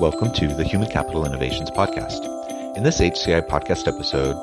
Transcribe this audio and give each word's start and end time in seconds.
Welcome 0.00 0.32
to 0.32 0.48
the 0.48 0.64
Human 0.64 0.88
Capital 0.88 1.26
Innovations 1.26 1.70
Podcast. 1.70 2.24
In 2.74 2.84
this 2.84 3.00
HCI 3.00 3.42
podcast 3.42 3.86
episode, 3.86 4.34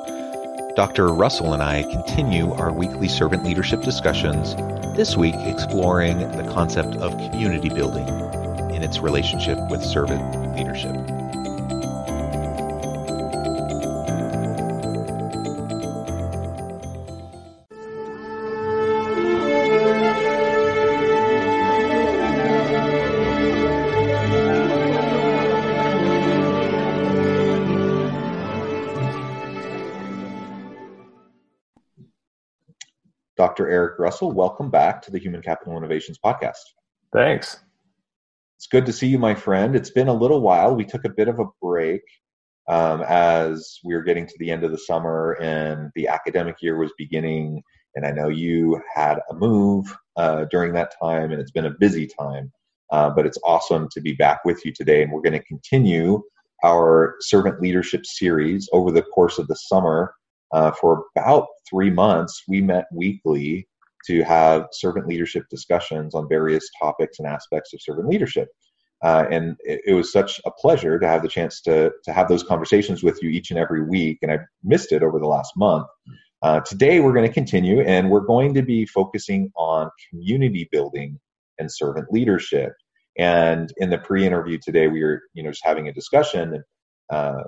Dr. 0.76 1.08
Russell 1.08 1.52
and 1.52 1.64
I 1.64 1.82
continue 1.82 2.52
our 2.52 2.70
weekly 2.70 3.08
servant 3.08 3.42
leadership 3.42 3.82
discussions, 3.82 4.54
this 4.96 5.16
week 5.16 5.34
exploring 5.34 6.20
the 6.36 6.48
concept 6.52 6.94
of 6.98 7.10
community 7.18 7.70
building 7.70 8.06
in 8.72 8.84
its 8.84 9.00
relationship 9.00 9.58
with 9.68 9.82
servant 9.82 10.54
leadership. 10.56 10.94
Dr. 33.58 33.70
Eric 33.72 33.98
Russell, 33.98 34.30
welcome 34.30 34.70
back 34.70 35.02
to 35.02 35.10
the 35.10 35.18
Human 35.18 35.42
Capital 35.42 35.76
Innovations 35.76 36.16
Podcast. 36.24 36.62
Thanks. 37.12 37.58
It's 38.56 38.68
good 38.68 38.86
to 38.86 38.92
see 38.92 39.08
you, 39.08 39.18
my 39.18 39.34
friend. 39.34 39.74
It's 39.74 39.90
been 39.90 40.06
a 40.06 40.14
little 40.14 40.40
while. 40.40 40.76
We 40.76 40.84
took 40.84 41.04
a 41.04 41.08
bit 41.08 41.26
of 41.26 41.40
a 41.40 41.46
break 41.60 42.02
um, 42.68 43.02
as 43.08 43.80
we 43.82 43.96
were 43.96 44.04
getting 44.04 44.28
to 44.28 44.34
the 44.38 44.52
end 44.52 44.62
of 44.62 44.70
the 44.70 44.78
summer 44.78 45.36
and 45.40 45.90
the 45.96 46.06
academic 46.06 46.62
year 46.62 46.78
was 46.78 46.92
beginning. 46.96 47.60
And 47.96 48.06
I 48.06 48.12
know 48.12 48.28
you 48.28 48.80
had 48.94 49.18
a 49.28 49.34
move 49.34 49.92
uh, 50.16 50.44
during 50.52 50.72
that 50.74 50.94
time, 51.02 51.32
and 51.32 51.40
it's 51.40 51.50
been 51.50 51.66
a 51.66 51.74
busy 51.80 52.06
time. 52.06 52.52
Uh, 52.92 53.10
but 53.10 53.26
it's 53.26 53.38
awesome 53.42 53.88
to 53.90 54.00
be 54.00 54.12
back 54.12 54.44
with 54.44 54.64
you 54.64 54.72
today. 54.72 55.02
And 55.02 55.10
we're 55.10 55.20
going 55.20 55.32
to 55.32 55.44
continue 55.44 56.22
our 56.64 57.16
servant 57.22 57.60
leadership 57.60 58.06
series 58.06 58.68
over 58.72 58.92
the 58.92 59.02
course 59.02 59.36
of 59.36 59.48
the 59.48 59.56
summer 59.56 60.14
uh, 60.52 60.70
for 60.72 61.04
about 61.16 61.46
three 61.68 61.90
months, 61.90 62.42
we 62.48 62.60
met 62.60 62.86
weekly 62.92 63.68
to 64.06 64.22
have 64.22 64.66
servant 64.72 65.06
leadership 65.06 65.44
discussions 65.50 66.14
on 66.14 66.28
various 66.28 66.68
topics 66.80 67.18
and 67.18 67.28
aspects 67.28 67.74
of 67.74 67.82
servant 67.82 68.08
leadership. 68.08 68.48
Uh, 69.04 69.24
and 69.30 69.56
it, 69.60 69.80
it, 69.86 69.94
was 69.94 70.12
such 70.12 70.40
a 70.44 70.50
pleasure 70.50 70.98
to 70.98 71.06
have 71.06 71.22
the 71.22 71.28
chance 71.28 71.60
to, 71.60 71.92
to 72.04 72.12
have 72.12 72.28
those 72.28 72.42
conversations 72.42 73.02
with 73.02 73.22
you 73.22 73.28
each 73.28 73.50
and 73.50 73.58
every 73.58 73.82
week. 73.82 74.18
And 74.22 74.32
I 74.32 74.38
missed 74.64 74.90
it 74.90 75.04
over 75.04 75.20
the 75.20 75.26
last 75.26 75.52
month. 75.56 75.86
Uh, 76.42 76.60
today, 76.60 76.98
we're 76.98 77.12
going 77.12 77.26
to 77.26 77.32
continue 77.32 77.80
and 77.80 78.10
we're 78.10 78.20
going 78.20 78.54
to 78.54 78.62
be 78.62 78.86
focusing 78.86 79.52
on 79.56 79.90
community 80.10 80.68
building 80.72 81.18
and 81.58 81.70
servant 81.72 82.08
leadership. 82.10 82.72
And 83.18 83.72
in 83.76 83.90
the 83.90 83.98
pre-interview 83.98 84.58
today, 84.62 84.88
we 84.88 85.02
were, 85.02 85.22
you 85.34 85.42
know, 85.42 85.50
just 85.50 85.64
having 85.64 85.88
a 85.88 85.92
discussion. 85.92 86.62
Uh, 87.10 87.42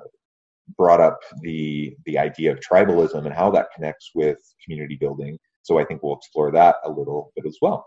brought 0.77 1.01
up 1.01 1.19
the 1.43 1.95
the 2.07 2.19
idea 2.19 2.53
of 2.53 2.61
tribalism 2.61 3.25
and 3.25 3.35
how 3.35 3.51
that 3.51 3.69
connects 3.75 4.11
with 4.15 4.39
community 4.65 4.97
building. 4.97 5.39
So 5.63 5.79
I 5.79 5.85
think 5.85 6.03
we'll 6.03 6.17
explore 6.17 6.51
that 6.53 6.77
a 6.85 6.91
little 6.91 7.33
bit 7.37 7.47
as 7.47 7.59
well. 7.61 7.87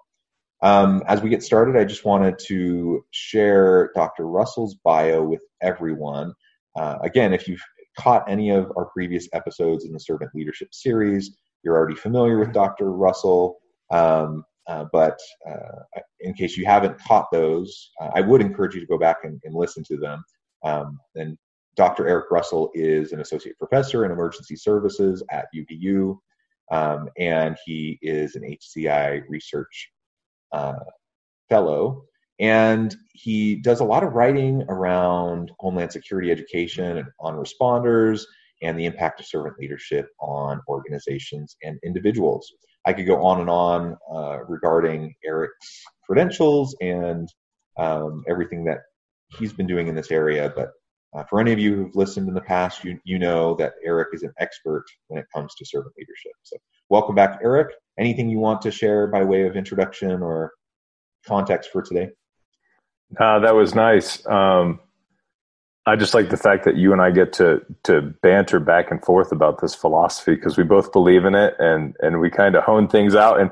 Um, 0.61 1.03
as 1.07 1.21
we 1.21 1.29
get 1.29 1.43
started, 1.43 1.75
I 1.75 1.83
just 1.83 2.05
wanted 2.05 2.39
to 2.47 3.03
share 3.11 3.91
Dr. 3.95 4.27
Russell's 4.27 4.75
bio 4.75 5.21
with 5.21 5.41
everyone. 5.61 6.33
Uh, 6.75 6.97
again, 7.01 7.33
if 7.33 7.47
you've 7.47 7.61
caught 7.99 8.29
any 8.29 8.49
of 8.49 8.71
our 8.77 8.85
previous 8.85 9.27
episodes 9.33 9.85
in 9.85 9.91
the 9.91 9.99
Servant 9.99 10.31
Leadership 10.33 10.69
series, 10.71 11.35
you're 11.63 11.75
already 11.75 11.95
familiar 11.95 12.39
with 12.39 12.53
Dr. 12.53 12.91
Russell. 12.93 13.57
Um, 13.91 14.45
uh, 14.67 14.85
but 14.93 15.19
uh, 15.49 15.99
in 16.21 16.33
case 16.33 16.55
you 16.55 16.65
haven't 16.65 16.97
caught 16.99 17.27
those, 17.31 17.91
uh, 18.01 18.11
I 18.15 18.21
would 18.21 18.41
encourage 18.41 18.73
you 18.75 18.79
to 18.79 18.87
go 18.87 18.97
back 18.97 19.17
and, 19.23 19.39
and 19.43 19.53
listen 19.53 19.83
to 19.89 19.97
them. 19.97 20.23
Um, 20.63 20.99
and 21.15 21.37
Dr. 21.75 22.07
Eric 22.07 22.29
Russell 22.31 22.71
is 22.73 23.11
an 23.11 23.21
associate 23.21 23.57
professor 23.57 24.05
in 24.05 24.11
emergency 24.11 24.55
services 24.55 25.23
at 25.31 25.47
UVU, 25.55 26.17
um, 26.71 27.09
and 27.17 27.57
he 27.65 27.97
is 28.01 28.35
an 28.35 28.43
HCI 28.43 29.23
research 29.27 29.91
uh, 30.51 30.75
fellow. 31.49 32.03
And 32.39 32.95
he 33.13 33.55
does 33.55 33.79
a 33.79 33.85
lot 33.85 34.03
of 34.03 34.13
writing 34.13 34.63
around 34.69 35.51
Homeland 35.59 35.91
Security 35.91 36.31
education 36.31 36.97
and 36.97 37.07
on 37.19 37.35
responders 37.35 38.23
and 38.61 38.79
the 38.79 38.85
impact 38.85 39.19
of 39.19 39.25
servant 39.25 39.55
leadership 39.59 40.07
on 40.19 40.61
organizations 40.67 41.55
and 41.63 41.77
individuals. 41.83 42.51
I 42.85 42.93
could 42.93 43.05
go 43.05 43.23
on 43.23 43.39
and 43.41 43.49
on 43.49 43.97
uh, 44.11 44.39
regarding 44.47 45.13
Eric's 45.25 45.83
credentials 46.05 46.75
and 46.81 47.27
um, 47.77 48.23
everything 48.27 48.65
that 48.65 48.79
he's 49.37 49.53
been 49.53 49.67
doing 49.67 49.87
in 49.87 49.95
this 49.95 50.11
area, 50.11 50.51
but 50.55 50.71
uh, 51.15 51.23
for 51.29 51.39
any 51.39 51.51
of 51.51 51.59
you 51.59 51.75
who've 51.75 51.95
listened 51.95 52.27
in 52.27 52.33
the 52.33 52.41
past, 52.41 52.83
you, 52.83 52.99
you 53.03 53.19
know 53.19 53.55
that 53.55 53.73
Eric 53.85 54.09
is 54.13 54.23
an 54.23 54.33
expert 54.39 54.85
when 55.07 55.19
it 55.19 55.25
comes 55.33 55.53
to 55.55 55.65
servant 55.65 55.93
leadership. 55.97 56.31
So, 56.43 56.57
welcome 56.89 57.15
back, 57.15 57.39
Eric. 57.43 57.73
Anything 57.99 58.29
you 58.29 58.39
want 58.39 58.61
to 58.63 58.71
share 58.71 59.07
by 59.07 59.23
way 59.23 59.45
of 59.45 59.55
introduction 59.55 60.21
or 60.21 60.51
context 61.25 61.69
for 61.71 61.81
today? 61.81 62.09
Uh, 63.19 63.39
that 63.39 63.53
was 63.53 63.75
nice. 63.75 64.25
Um, 64.25 64.79
I 65.85 65.97
just 65.97 66.13
like 66.13 66.29
the 66.29 66.37
fact 66.37 66.63
that 66.63 66.77
you 66.77 66.93
and 66.93 67.01
I 67.01 67.11
get 67.11 67.33
to 67.33 67.61
to 67.83 68.01
banter 68.21 68.59
back 68.59 68.89
and 68.89 69.03
forth 69.03 69.31
about 69.31 69.59
this 69.59 69.75
philosophy 69.75 70.35
because 70.35 70.57
we 70.57 70.63
both 70.63 70.93
believe 70.93 71.25
in 71.25 71.35
it 71.35 71.55
and 71.59 71.95
and 71.99 72.19
we 72.19 72.29
kind 72.29 72.55
of 72.55 72.63
hone 72.63 72.87
things 72.87 73.15
out. 73.15 73.39
And 73.41 73.51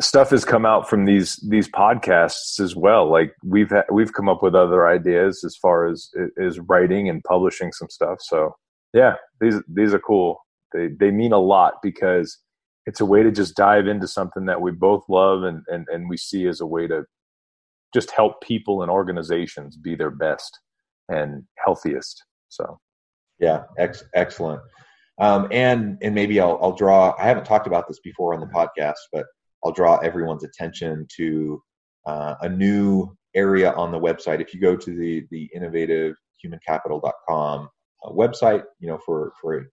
stuff 0.00 0.30
has 0.30 0.44
come 0.44 0.64
out 0.64 0.88
from 0.88 1.04
these 1.04 1.36
these 1.48 1.68
podcasts 1.68 2.60
as 2.60 2.74
well. 2.74 3.10
Like 3.10 3.34
we've 3.44 3.70
ha- 3.70 3.84
we've 3.92 4.12
come 4.12 4.28
up 4.28 4.42
with 4.42 4.54
other 4.54 4.88
ideas 4.88 5.44
as 5.44 5.56
far 5.56 5.86
as 5.86 6.10
is 6.36 6.58
writing 6.60 7.10
and 7.10 7.22
publishing 7.24 7.72
some 7.72 7.90
stuff. 7.90 8.18
So 8.20 8.56
yeah 8.94 9.14
these 9.40 9.56
these 9.68 9.92
are 9.92 9.98
cool. 9.98 10.38
They 10.72 10.88
they 10.88 11.10
mean 11.10 11.32
a 11.32 11.38
lot 11.38 11.74
because 11.82 12.38
it's 12.86 13.00
a 13.00 13.06
way 13.06 13.22
to 13.22 13.30
just 13.30 13.54
dive 13.54 13.86
into 13.86 14.08
something 14.08 14.46
that 14.46 14.62
we 14.62 14.70
both 14.70 15.04
love 15.10 15.42
and 15.42 15.62
and, 15.68 15.86
and 15.92 16.08
we 16.08 16.16
see 16.16 16.46
as 16.46 16.62
a 16.62 16.66
way 16.66 16.86
to 16.86 17.04
just 17.92 18.12
help 18.12 18.40
people 18.42 18.80
and 18.80 18.90
organizations 18.90 19.76
be 19.76 19.94
their 19.94 20.10
best 20.10 20.58
and 21.08 21.42
healthiest 21.64 22.24
so 22.48 22.78
yeah 23.38 23.62
ex- 23.78 24.04
excellent 24.14 24.60
um, 25.18 25.48
and 25.50 25.96
and 26.02 26.14
maybe 26.14 26.40
I'll, 26.40 26.58
I'll 26.60 26.74
draw 26.74 27.14
i 27.18 27.24
haven't 27.24 27.44
talked 27.44 27.66
about 27.66 27.88
this 27.88 28.00
before 28.00 28.34
on 28.34 28.40
the 28.40 28.46
podcast 28.46 28.96
but 29.12 29.26
I'll 29.66 29.72
draw 29.72 29.98
everyone's 29.98 30.44
attention 30.44 31.06
to 31.16 31.60
uh, 32.06 32.36
a 32.42 32.48
new 32.48 33.12
area 33.34 33.72
on 33.72 33.90
the 33.90 33.98
website. 33.98 34.40
If 34.40 34.54
you 34.54 34.60
go 34.60 34.76
to 34.76 34.96
the 34.96 35.26
the 35.32 35.50
innovativehumancapital.com 35.56 37.68
uh, 38.04 38.10
website, 38.10 38.62
you 38.78 38.86
know 38.88 39.00
for 39.04 39.32
for 39.40 39.66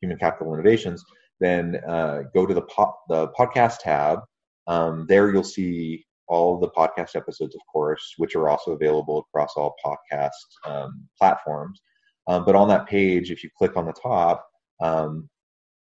human 0.00 0.16
capital 0.18 0.54
innovations, 0.54 1.02
then 1.40 1.80
uh, 1.88 2.22
go 2.32 2.46
to 2.46 2.54
the 2.54 2.62
po- 2.62 2.94
the 3.08 3.32
podcast 3.38 3.80
tab. 3.80 4.20
Um, 4.68 5.06
there 5.08 5.32
you'll 5.32 5.42
see 5.42 6.06
all 6.28 6.58
the 6.58 6.70
podcast 6.70 7.16
episodes, 7.16 7.54
of 7.54 7.60
course, 7.70 8.14
which 8.16 8.34
are 8.34 8.48
also 8.48 8.72
available 8.72 9.18
across 9.18 9.52
all 9.56 9.74
podcast 9.84 10.30
um, 10.64 11.06
platforms. 11.18 11.80
Um, 12.28 12.44
but 12.44 12.54
on 12.54 12.68
that 12.68 12.86
page, 12.86 13.30
if 13.30 13.42
you 13.42 13.50
click 13.56 13.76
on 13.76 13.86
the 13.86 13.92
top, 13.92 14.46
um, 14.80 15.28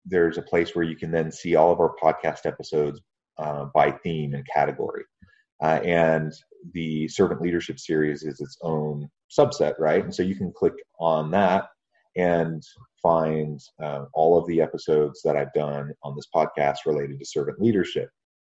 there's 0.06 0.38
a 0.38 0.44
place 0.44 0.76
where 0.76 0.86
you 0.86 0.96
can 0.96 1.12
then 1.12 1.32
see 1.32 1.56
all 1.56 1.72
of 1.72 1.80
our 1.80 1.96
podcast 2.02 2.46
episodes 2.46 3.02
uh, 3.38 3.66
by 3.74 3.92
theme 3.92 4.34
and 4.34 4.46
category. 4.54 5.04
Uh, 5.62 5.80
and 5.84 6.34
the 6.74 7.08
servant 7.08 7.42
leadership 7.42 7.80
series 7.80 8.24
is 8.24 8.40
its 8.40 8.58
own 8.62 9.10
subset, 9.38 9.74
right? 9.80 10.04
And 10.04 10.14
so 10.14 10.24
you 10.24 10.36
can 10.36 10.52
click 10.56 10.74
on 11.00 11.32
that 11.32 11.66
and 12.16 12.64
find 13.02 13.60
uh, 13.82 14.06
all 14.14 14.38
of 14.38 14.48
the 14.48 14.62
episodes 14.62 15.22
that 15.24 15.36
I've 15.36 15.54
done 15.54 15.92
on 16.04 16.16
this 16.16 16.28
podcast 16.34 16.78
related 16.86 17.20
to 17.20 17.26
servant 17.26 17.60
leadership. 17.60 18.10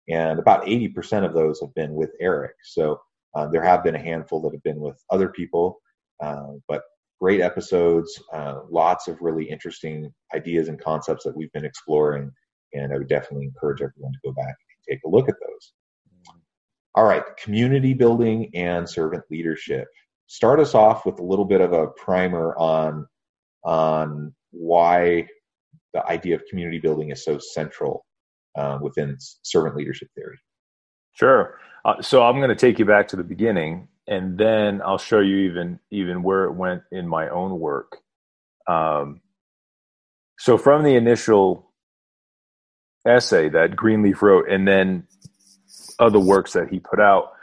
And 0.09 0.39
about 0.39 0.65
80% 0.65 1.25
of 1.25 1.33
those 1.33 1.59
have 1.61 1.73
been 1.75 1.93
with 1.93 2.11
Eric. 2.19 2.55
So 2.63 2.99
uh, 3.35 3.47
there 3.47 3.63
have 3.63 3.83
been 3.83 3.95
a 3.95 3.99
handful 3.99 4.41
that 4.41 4.53
have 4.53 4.63
been 4.63 4.79
with 4.79 5.01
other 5.09 5.29
people, 5.29 5.79
uh, 6.21 6.53
but 6.67 6.83
great 7.21 7.41
episodes, 7.41 8.21
uh, 8.33 8.61
lots 8.69 9.07
of 9.07 9.21
really 9.21 9.45
interesting 9.49 10.13
ideas 10.35 10.67
and 10.67 10.79
concepts 10.79 11.23
that 11.23 11.35
we've 11.35 11.51
been 11.53 11.65
exploring. 11.65 12.31
And 12.73 12.93
I 12.93 12.97
would 12.97 13.07
definitely 13.07 13.45
encourage 13.45 13.81
everyone 13.81 14.13
to 14.13 14.19
go 14.25 14.33
back 14.33 14.47
and 14.47 14.89
take 14.89 14.99
a 15.05 15.09
look 15.09 15.29
at 15.29 15.35
those. 15.47 15.73
all 16.95 17.05
right, 17.05 17.23
community 17.37 17.93
building 17.93 18.51
and 18.53 18.87
servant 18.89 19.23
leadership. 19.31 19.87
Start 20.27 20.59
us 20.59 20.75
off 20.75 21.05
with 21.05 21.19
a 21.19 21.23
little 21.23 21.45
bit 21.45 21.61
of 21.61 21.73
a 21.73 21.87
primer 21.87 22.55
on 22.57 23.07
on 23.63 24.33
why 24.51 25.25
the 25.93 26.05
idea 26.07 26.35
of 26.35 26.43
community 26.49 26.79
building 26.79 27.11
is 27.11 27.23
so 27.23 27.39
central 27.39 28.05
uh, 28.55 28.79
within 28.81 29.17
servant 29.19 29.75
leadership 29.75 30.09
theory. 30.15 30.37
Sure. 31.13 31.59
Uh, 31.85 32.01
so 32.01 32.23
I'm 32.23 32.37
going 32.37 32.49
to 32.49 32.55
take 32.55 32.79
you 32.79 32.85
back 32.85 33.09
to 33.09 33.15
the 33.15 33.23
beginning, 33.23 33.87
and 34.07 34.37
then 34.37 34.81
I'll 34.83 34.97
show 34.97 35.19
you 35.19 35.37
even 35.49 35.79
even 35.91 36.23
where 36.23 36.45
it 36.45 36.53
went 36.53 36.83
in 36.91 37.07
my 37.07 37.29
own 37.29 37.59
work. 37.59 37.97
Um, 38.67 39.21
so 40.39 40.57
from 40.57 40.83
the 40.83 40.95
initial 40.95 41.71
essay 43.05 43.49
that 43.49 43.75
Greenleaf 43.75 44.21
wrote, 44.21 44.49
and 44.49 44.67
then 44.67 45.07
other 45.99 46.19
works 46.19 46.53
that 46.53 46.69
he 46.69 46.79
put 46.79 46.99
out, 46.99 47.33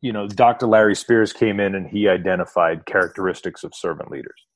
you 0.00 0.12
know, 0.12 0.26
Dr. 0.26 0.66
Larry 0.66 0.94
Spears 0.94 1.32
came 1.32 1.60
in 1.60 1.74
and 1.74 1.86
he 1.86 2.08
identified 2.08 2.86
characteristics 2.86 3.64
of 3.64 3.74
servant 3.74 4.10
leaders. 4.10 4.46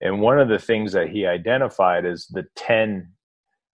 And 0.00 0.20
one 0.20 0.40
of 0.40 0.48
the 0.48 0.58
things 0.58 0.92
that 0.92 1.10
he 1.10 1.26
identified 1.26 2.06
is 2.06 2.26
the 2.30 2.46
10 2.56 3.12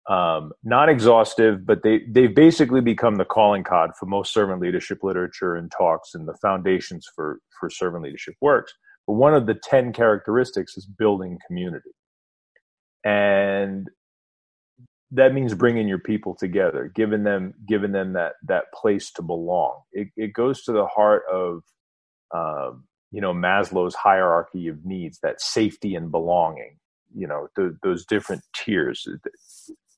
um, 0.09 0.53
not 0.62 0.89
exhaustive, 0.89 1.65
but 1.65 1.83
they 1.83 2.01
they've 2.09 2.35
basically 2.35 2.83
become 2.83 3.17
the 3.17 3.25
calling 3.25 3.65
card 3.65 3.93
for 3.99 4.06
most 4.06 4.33
servant 4.35 4.61
leadership 4.61 5.03
literature 5.03 5.55
and 5.56 5.71
talks 5.71 6.15
and 6.15 6.29
the 6.29 6.37
foundations 6.43 7.09
for 7.15 7.41
for 7.59 7.71
servant 7.71 8.05
leadership 8.05 8.35
works. 8.41 8.75
But 9.06 9.15
one 9.15 9.35
of 9.35 9.47
the 9.47 9.55
ten 9.55 9.93
characteristics 9.93 10.77
is 10.77 10.85
building 10.87 11.39
community, 11.47 11.93
and 13.05 13.89
that 15.11 15.33
means 15.33 15.55
bringing 15.55 15.89
your 15.89 15.99
people 15.99 16.35
together, 16.35 16.93
giving 16.95 17.23
them 17.23 17.55
giving 17.67 17.93
them 17.93 18.12
that 18.12 18.35
that 18.47 18.65
place 18.75 19.11
to 19.12 19.23
belong. 19.23 19.81
It, 19.93 20.09
it 20.17 20.35
goes 20.35 20.65
to 20.65 20.73
the 20.73 20.87
heart 20.87 21.23
of 21.33 21.62
um, 22.35 22.85
you 23.11 23.23
know 23.23 23.33
Maslow's 23.33 23.95
hierarchy 23.95 24.69
of 24.69 24.85
needs, 24.85 25.19
that 25.23 25.41
safety 25.41 25.95
and 25.95 26.11
belonging. 26.11 26.77
You 27.17 27.29
know 27.29 27.49
those 27.83 28.05
different 28.05 28.43
tiers 28.55 29.09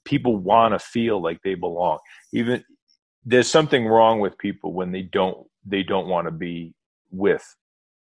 people 0.07 0.37
want 0.37 0.73
to 0.73 0.79
feel 0.79 1.21
like 1.21 1.43
they 1.43 1.55
belong. 1.55 1.99
Even 2.33 2.65
there's 3.27 3.51
something 3.51 3.87
wrong 3.87 4.21
with 4.21 4.39
people 4.39 4.73
when 4.73 4.93
they 4.93 5.03
don't 5.03 5.47
they 5.67 5.83
don't 5.83 6.07
want 6.09 6.27
to 6.27 6.31
be 6.31 6.73
with 7.11 7.57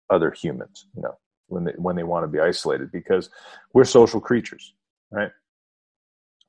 other 0.09 0.31
humans 0.31 0.87
you 0.95 1.01
know 1.01 1.15
when 1.47 1.63
they 1.63 1.71
when 1.77 1.95
they 1.95 2.03
want 2.03 2.23
to 2.23 2.27
be 2.27 2.39
isolated 2.39 2.91
because 2.91 3.29
we're 3.73 3.85
social 3.85 4.19
creatures 4.19 4.73
right? 5.11 5.31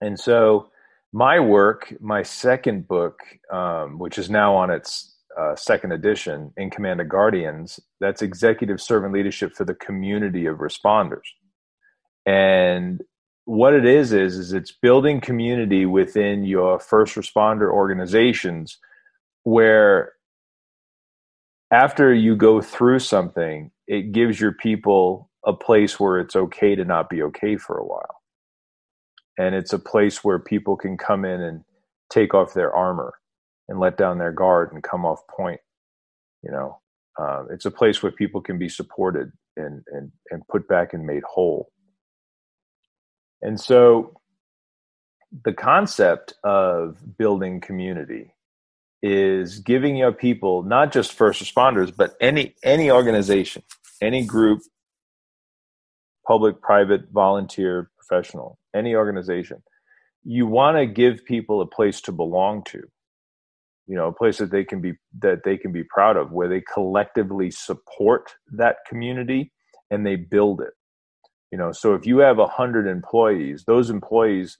And 0.00 0.19
so 0.19 0.70
my 1.12 1.38
work 1.38 1.94
my 2.00 2.23
second 2.23 2.88
book 2.88 3.20
um, 3.52 3.99
which 3.99 4.19
is 4.19 4.31
now 4.31 4.56
on 4.56 4.70
its 4.70 5.14
uh, 5.38 5.55
second 5.56 5.93
edition 5.93 6.52
in 6.56 6.70
command 6.70 7.00
of 7.00 7.08
guardians 7.08 7.81
that's 8.00 8.23
executive 8.23 8.81
servant 8.81 9.12
leadership 9.12 9.55
for 9.55 9.64
the 9.64 9.75
community 9.75 10.47
of 10.47 10.58
responders. 10.58 11.26
And 12.25 13.02
what 13.46 13.75
it 13.75 13.87
is 13.87 14.12
is 14.12 14.38
is 14.38 14.52
it's 14.52 14.73
building 14.73 15.20
community 15.20 15.87
within 15.87 16.44
your 16.44 16.81
first 16.81 17.17
responder 17.17 17.73
organizations 17.73 18.79
where 19.44 20.14
after 21.73 22.14
you 22.14 22.37
go 22.37 22.61
through 22.62 23.00
something 23.00 23.70
it 23.88 24.12
gives 24.12 24.41
your 24.41 24.52
people 24.52 25.31
a 25.46 25.52
place 25.55 26.00
where 26.00 26.19
it's 26.20 26.37
okay 26.37 26.75
to 26.76 26.85
not 26.85 27.11
be 27.11 27.23
okay 27.23 27.56
for 27.56 27.79
a 27.79 27.87
while. 27.87 28.23
And 29.38 29.55
it's 29.55 29.73
a 29.73 29.79
place 29.81 30.25
where 30.25 30.38
people 30.38 30.76
can 30.76 30.99
come 30.99 31.25
in 31.25 31.43
and 31.43 31.64
take 32.11 32.35
off 32.35 32.55
their 32.55 32.75
armor 32.75 33.14
and 33.69 33.81
let 33.81 33.99
down 33.99 34.19
their 34.19 34.32
guard 34.32 34.73
and 34.73 34.82
come 34.82 35.06
off 35.06 35.20
point 35.29 35.61
you 36.43 36.50
know? 36.50 36.81
Uh, 37.20 37.44
it's 37.50 37.64
a 37.67 37.70
place 37.70 38.02
where 38.02 38.12
people 38.12 38.40
can 38.40 38.58
be 38.58 38.69
supported 38.69 39.32
and, 39.56 39.82
and 39.93 40.12
and 40.31 40.47
put 40.49 40.69
back 40.69 40.94
and 40.94 41.05
made 41.05 41.23
whole 41.25 41.70
and 43.44 43.61
so 43.61 44.19
the 45.44 45.52
concept 45.52 46.35
of 46.43 46.96
building 47.19 47.61
community 47.61 48.35
is 49.02 49.58
giving 49.58 49.96
your 49.96 50.12
people 50.12 50.62
not 50.62 50.93
just 50.93 51.12
first 51.12 51.43
responders 51.43 51.94
but 51.94 52.14
any 52.20 52.55
any 52.64 52.91
organization 52.91 53.62
any 54.00 54.25
group 54.25 54.62
public 56.26 56.61
private 56.62 57.02
volunteer 57.12 57.91
professional 57.99 58.58
any 58.75 58.94
organization 58.94 59.62
you 60.25 60.47
want 60.47 60.76
to 60.76 60.87
give 60.87 61.25
people 61.26 61.61
a 61.61 61.67
place 61.67 62.00
to 62.00 62.12
belong 62.12 62.64
to 62.64 62.82
you 63.87 63.94
know 63.94 64.08
a 64.08 64.12
place 64.12 64.38
that 64.38 64.50
they 64.50 64.64
can 64.64 64.81
be 64.81 64.94
that 65.19 65.40
they 65.44 65.58
can 65.58 65.70
be 65.70 65.85
proud 65.85 66.17
of 66.17 66.32
where 66.32 66.49
they 66.49 66.62
collectively 66.73 67.50
support 67.50 68.32
that 68.50 68.76
community 68.88 69.52
and 69.90 70.06
they 70.06 70.17
build 70.17 70.62
it 70.62 70.73
you 71.54 71.58
know 71.58 71.70
so 71.70 71.94
if 71.94 72.04
you 72.04 72.18
have 72.18 72.40
a 72.40 72.48
hundred 72.48 72.88
employees 72.88 73.62
those 73.64 73.88
employees 73.88 74.58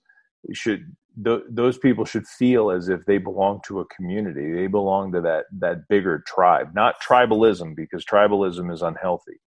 should 0.53 0.95
th- 1.25 1.43
those 1.51 1.77
people 1.77 2.05
should 2.05 2.25
feel 2.25 2.71
as 2.71 2.89
if 2.89 3.05
they 3.05 3.19
belong 3.19 3.61
to 3.67 3.81
a 3.81 3.87
community. 3.87 4.53
They 4.53 4.69
belong 4.69 5.11
to 5.11 5.21
that 5.23 5.47
that 5.59 5.89
bigger 5.89 6.23
tribe 6.25 6.69
not 6.73 7.03
tribalism 7.03 7.75
because 7.75 8.05
tribalism 8.05 8.73
is 8.73 8.81
unhealthy 8.81 9.41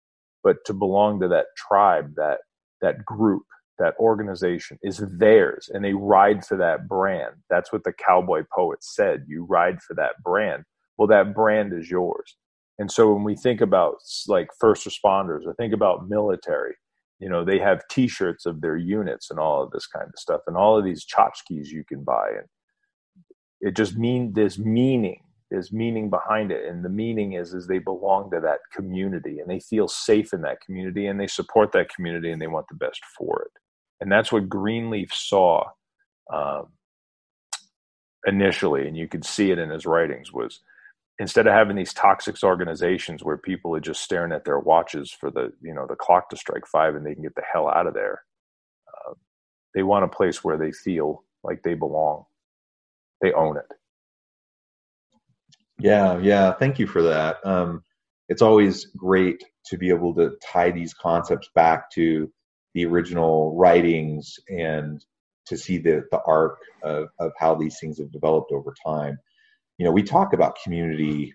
but 0.43 0.57
to 0.65 0.73
belong 0.73 1.21
to 1.21 1.29
that 1.29 1.49
tribe 1.69 2.15
that 2.17 2.39
that 2.81 3.05
group 3.05 3.43
that 3.79 3.95
organization 3.99 4.79
is 4.83 5.05
theirs 5.19 5.69
and 5.71 5.85
they 5.85 5.93
ride 5.93 6.47
for 6.47 6.57
that 6.57 6.89
brand. 6.89 7.35
That's 7.51 7.75
what 7.75 7.85
the 7.85 7.93
cowboy 7.93 8.45
poet 8.55 8.83
said 8.83 9.27
you 9.29 9.45
ride 9.45 9.83
for 9.83 9.93
that 9.97 10.23
brand. 10.25 10.65
Well 10.97 11.09
that 11.09 11.35
brand 11.35 11.75
is 11.75 11.91
yours. 11.91 12.39
And 12.79 12.91
so 12.91 13.13
when 13.13 13.23
we 13.23 13.37
think 13.37 13.61
about 13.61 13.97
like 14.29 14.49
first 14.59 14.89
responders 14.89 15.47
or 15.47 15.53
think 15.59 15.75
about 15.75 16.09
military 16.09 16.77
you 17.25 17.31
know 17.31 17.43
they 17.43 17.59
have 17.59 17.89
t-shirts 17.89 18.45
of 18.45 18.61
their 18.61 18.77
units 18.77 19.31
and 19.31 19.41
all 19.41 19.63
of 19.63 19.71
this 19.71 19.87
kind 19.87 20.07
of 20.07 20.19
stuff 20.19 20.43
and 20.47 20.59
all 20.59 20.77
of 20.79 20.85
these 20.85 21.07
tchotchkes 21.07 21.69
you 21.69 21.83
can 21.83 22.05
buy 22.05 22.29
and 22.29 22.47
it 23.61 23.75
just 23.75 23.97
mean 23.97 24.35
there's 24.35 24.59
meaning 24.59 25.21
there's 25.51 25.73
meaning 25.73 26.11
behind 26.11 26.51
it 26.51 26.67
and 26.69 26.85
the 26.85 26.89
meaning 26.89 27.35
is 27.35 27.55
is 27.55 27.67
they 27.67 27.79
belong 27.79 28.31
to 28.31 28.41
that 28.41 28.59
community 28.75 29.39
and 29.39 29.49
they 29.49 29.61
feel 29.61 29.89
safe 29.89 30.35
in 30.35 30.43
that 30.43 30.61
community 30.61 31.07
and 31.07 31.19
they 31.19 31.27
support 31.27 31.73
that 31.73 31.89
community 31.95 32.31
and 32.31 32.43
they 32.43 32.47
want 32.47 32.67
the 32.69 32.75
best 32.75 33.01
for 33.17 33.43
it. 33.43 33.61
And 34.01 34.11
that's 34.11 34.33
what 34.33 34.49
greenleaf 34.49 35.13
saw 35.15 35.65
um, 36.33 36.73
initially 38.27 38.89
and 38.89 38.97
you 38.97 39.07
could 39.07 39.25
see 39.25 39.51
it 39.51 39.59
in 39.59 39.71
his 39.71 39.87
writings 39.87 40.33
was 40.33 40.61
instead 41.19 41.47
of 41.47 41.53
having 41.53 41.77
these 41.77 41.93
toxic 41.93 42.43
organizations 42.43 43.23
where 43.23 43.37
people 43.37 43.75
are 43.75 43.81
just 43.81 44.03
staring 44.03 44.33
at 44.33 44.45
their 44.45 44.59
watches 44.59 45.11
for 45.13 45.31
the 45.31 45.53
you 45.61 45.75
know 45.75 45.87
the 45.89 45.97
clock 45.97 46.29
to 46.31 46.37
strike 46.37 46.67
five 46.67 46.95
and 46.95 47.07
they 47.07 47.15
can 47.15 47.23
get 47.23 47.35
the 47.35 47.43
hell 47.51 47.69
out 47.69 47.87
of 47.87 47.95
there 47.95 48.23
uh, 48.89 49.15
they 49.75 49.83
want 49.83 50.05
a 50.05 50.09
place 50.09 50.43
where 50.43 50.57
they 50.57 50.73
feel 50.73 51.25
like 51.43 51.63
they 51.63 51.75
belong. 51.75 52.25
They 53.21 53.33
own 53.33 53.57
it. 53.57 53.67
Yeah 55.79 56.19
yeah 56.19 56.53
thank 56.53 56.79
you 56.79 56.87
for 56.87 57.03
that. 57.03 57.45
Um, 57.45 57.83
it's 58.29 58.43
always 58.43 58.87
great 58.97 59.45
to 59.67 59.77
be 59.77 59.91
able 59.91 60.15
to 60.15 60.33
tie 60.43 60.71
these 60.71 60.95
concepts 60.95 61.49
back 61.55 61.91
to 61.93 62.31
the 62.75 62.87
original 62.87 63.55
writings 63.57 64.35
and 64.49 65.05
to 65.47 65.57
see 65.57 65.79
the, 65.79 66.05
the 66.11 66.21
arc 66.27 66.59
of, 66.83 67.09
of 67.19 67.33
how 67.39 67.55
these 67.55 67.79
things 67.79 67.99
have 67.99 68.11
developed 68.11 68.51
over 68.51 68.75
time 68.85 69.19
you 69.79 69.85
know, 69.85 69.93
we 69.93 70.03
talk 70.03 70.33
about 70.33 70.57
community 70.63 71.35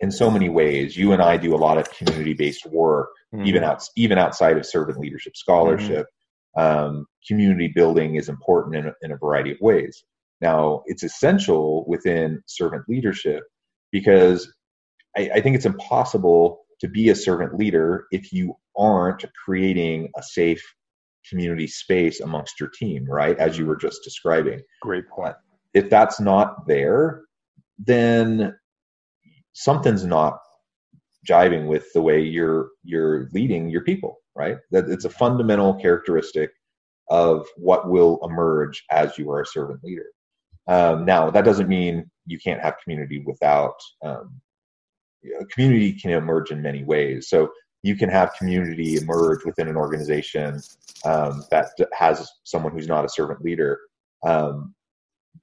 in 0.00 0.10
so 0.10 0.30
many 0.30 0.48
ways. 0.48 0.96
You 0.96 1.12
and 1.12 1.22
I 1.22 1.36
do 1.36 1.54
a 1.54 1.56
lot 1.56 1.78
of 1.78 1.90
community-based 1.90 2.66
work, 2.66 3.10
mm-hmm. 3.34 3.46
even 3.46 3.64
out 3.64 3.82
even 3.96 4.18
outside 4.18 4.56
of 4.56 4.66
servant 4.66 4.98
leadership 4.98 5.36
scholarship. 5.36 6.06
Mm-hmm. 6.06 6.12
Um, 6.58 7.06
community 7.28 7.68
building 7.68 8.14
is 8.14 8.30
important 8.30 8.76
in 8.76 8.86
a, 8.86 8.92
in 9.02 9.12
a 9.12 9.16
variety 9.18 9.52
of 9.52 9.58
ways. 9.60 10.04
Now, 10.40 10.82
it's 10.86 11.02
essential 11.02 11.84
within 11.86 12.42
servant 12.46 12.84
leadership 12.88 13.42
because 13.92 14.50
I, 15.16 15.30
I 15.34 15.40
think 15.40 15.56
it's 15.56 15.66
impossible 15.66 16.60
to 16.80 16.88
be 16.88 17.10
a 17.10 17.14
servant 17.14 17.58
leader 17.58 18.06
if 18.10 18.32
you 18.32 18.54
aren't 18.76 19.24
creating 19.44 20.10
a 20.16 20.22
safe 20.22 20.62
community 21.28 21.66
space 21.66 22.20
amongst 22.20 22.60
your 22.60 22.70
team, 22.70 23.04
right? 23.06 23.38
As 23.38 23.58
you 23.58 23.66
were 23.66 23.76
just 23.76 24.02
describing. 24.04 24.60
Great 24.80 25.08
point. 25.08 25.34
If 25.74 25.90
that's 25.90 26.20
not 26.20 26.66
there, 26.66 27.22
then 27.78 28.54
something's 29.52 30.04
not 30.04 30.38
jiving 31.28 31.66
with 31.66 31.92
the 31.92 32.00
way 32.00 32.20
you're 32.20 32.70
you're 32.84 33.28
leading 33.32 33.68
your 33.68 33.82
people 33.82 34.18
right? 34.36 34.58
That 34.70 34.88
it's 34.88 35.06
a 35.06 35.10
fundamental 35.10 35.74
characteristic 35.74 36.50
of 37.08 37.46
what 37.56 37.90
will 37.90 38.20
emerge 38.22 38.84
as 38.90 39.18
you 39.18 39.30
are 39.30 39.40
a 39.40 39.46
servant 39.46 39.82
leader. 39.82 40.06
Um, 40.68 41.04
now 41.04 41.30
that 41.30 41.44
doesn't 41.44 41.68
mean 41.68 42.10
you 42.26 42.38
can't 42.38 42.60
have 42.60 42.76
community 42.82 43.22
without 43.24 43.76
um, 44.04 44.40
community 45.50 45.92
can 45.92 46.10
emerge 46.10 46.50
in 46.50 46.62
many 46.62 46.84
ways. 46.84 47.28
So 47.28 47.50
you 47.82 47.96
can 47.96 48.08
have 48.08 48.34
community 48.34 48.96
emerge 48.96 49.44
within 49.44 49.68
an 49.68 49.76
organization 49.76 50.60
um, 51.04 51.44
that 51.50 51.70
has 51.92 52.28
someone 52.44 52.72
who's 52.72 52.88
not 52.88 53.04
a 53.04 53.08
servant 53.08 53.42
leader 53.42 53.78
um, 54.24 54.74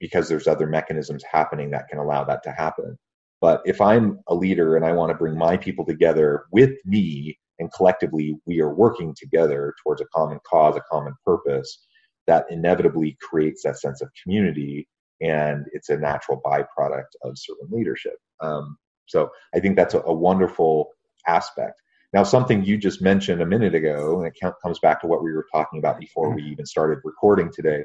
because 0.00 0.28
there's 0.28 0.46
other 0.46 0.66
mechanisms 0.66 1.24
happening 1.30 1.70
that 1.70 1.88
can 1.88 1.98
allow 1.98 2.24
that 2.24 2.42
to 2.44 2.50
happen. 2.50 2.98
But 3.40 3.62
if 3.64 3.80
I'm 3.80 4.20
a 4.28 4.34
leader 4.34 4.76
and 4.76 4.84
I 4.84 4.92
want 4.92 5.10
to 5.10 5.18
bring 5.18 5.36
my 5.36 5.56
people 5.56 5.84
together 5.84 6.44
with 6.50 6.72
me 6.84 7.38
and 7.58 7.72
collectively 7.72 8.36
we 8.46 8.60
are 8.60 8.74
working 8.74 9.14
together 9.16 9.74
towards 9.82 10.00
a 10.00 10.06
common 10.14 10.38
cause, 10.48 10.76
a 10.76 10.82
common 10.90 11.14
purpose, 11.24 11.86
that 12.26 12.46
inevitably 12.50 13.16
creates 13.20 13.62
that 13.62 13.78
sense 13.78 14.00
of 14.00 14.08
community 14.22 14.88
and 15.20 15.66
it's 15.72 15.90
a 15.90 15.96
natural 15.96 16.40
byproduct 16.44 17.12
of 17.22 17.38
servant 17.38 17.70
leadership. 17.70 18.14
Um, 18.40 18.76
so 19.06 19.30
I 19.54 19.60
think 19.60 19.76
that's 19.76 19.94
a, 19.94 20.00
a, 20.00 20.12
wonderful 20.12 20.90
aspect. 21.26 21.80
Now, 22.12 22.22
something 22.22 22.64
you 22.64 22.78
just 22.78 23.02
mentioned 23.02 23.42
a 23.42 23.46
minute 23.46 23.74
ago, 23.74 24.18
and 24.18 24.26
it 24.26 24.54
comes 24.62 24.78
back 24.78 25.00
to 25.00 25.06
what 25.06 25.22
we 25.22 25.32
were 25.32 25.46
talking 25.52 25.78
about 25.78 25.98
before 25.98 26.34
we 26.34 26.42
even 26.44 26.66
started 26.66 26.98
recording 27.04 27.50
today, 27.52 27.84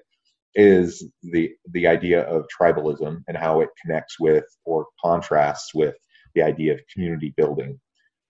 is 0.56 1.04
the 1.24 1.52
the 1.72 1.88
idea 1.88 2.24
of 2.24 2.46
tribalism 2.48 3.24
and 3.28 3.38
how 3.38 3.62
it 3.62 3.70
connects 3.82 4.20
with 4.20 4.46
or 4.66 4.88
contrasts 5.04 5.74
with 5.74 5.96
the 6.36 6.42
idea 6.42 6.74
of 6.74 6.80
community 6.94 7.34
building. 7.36 7.80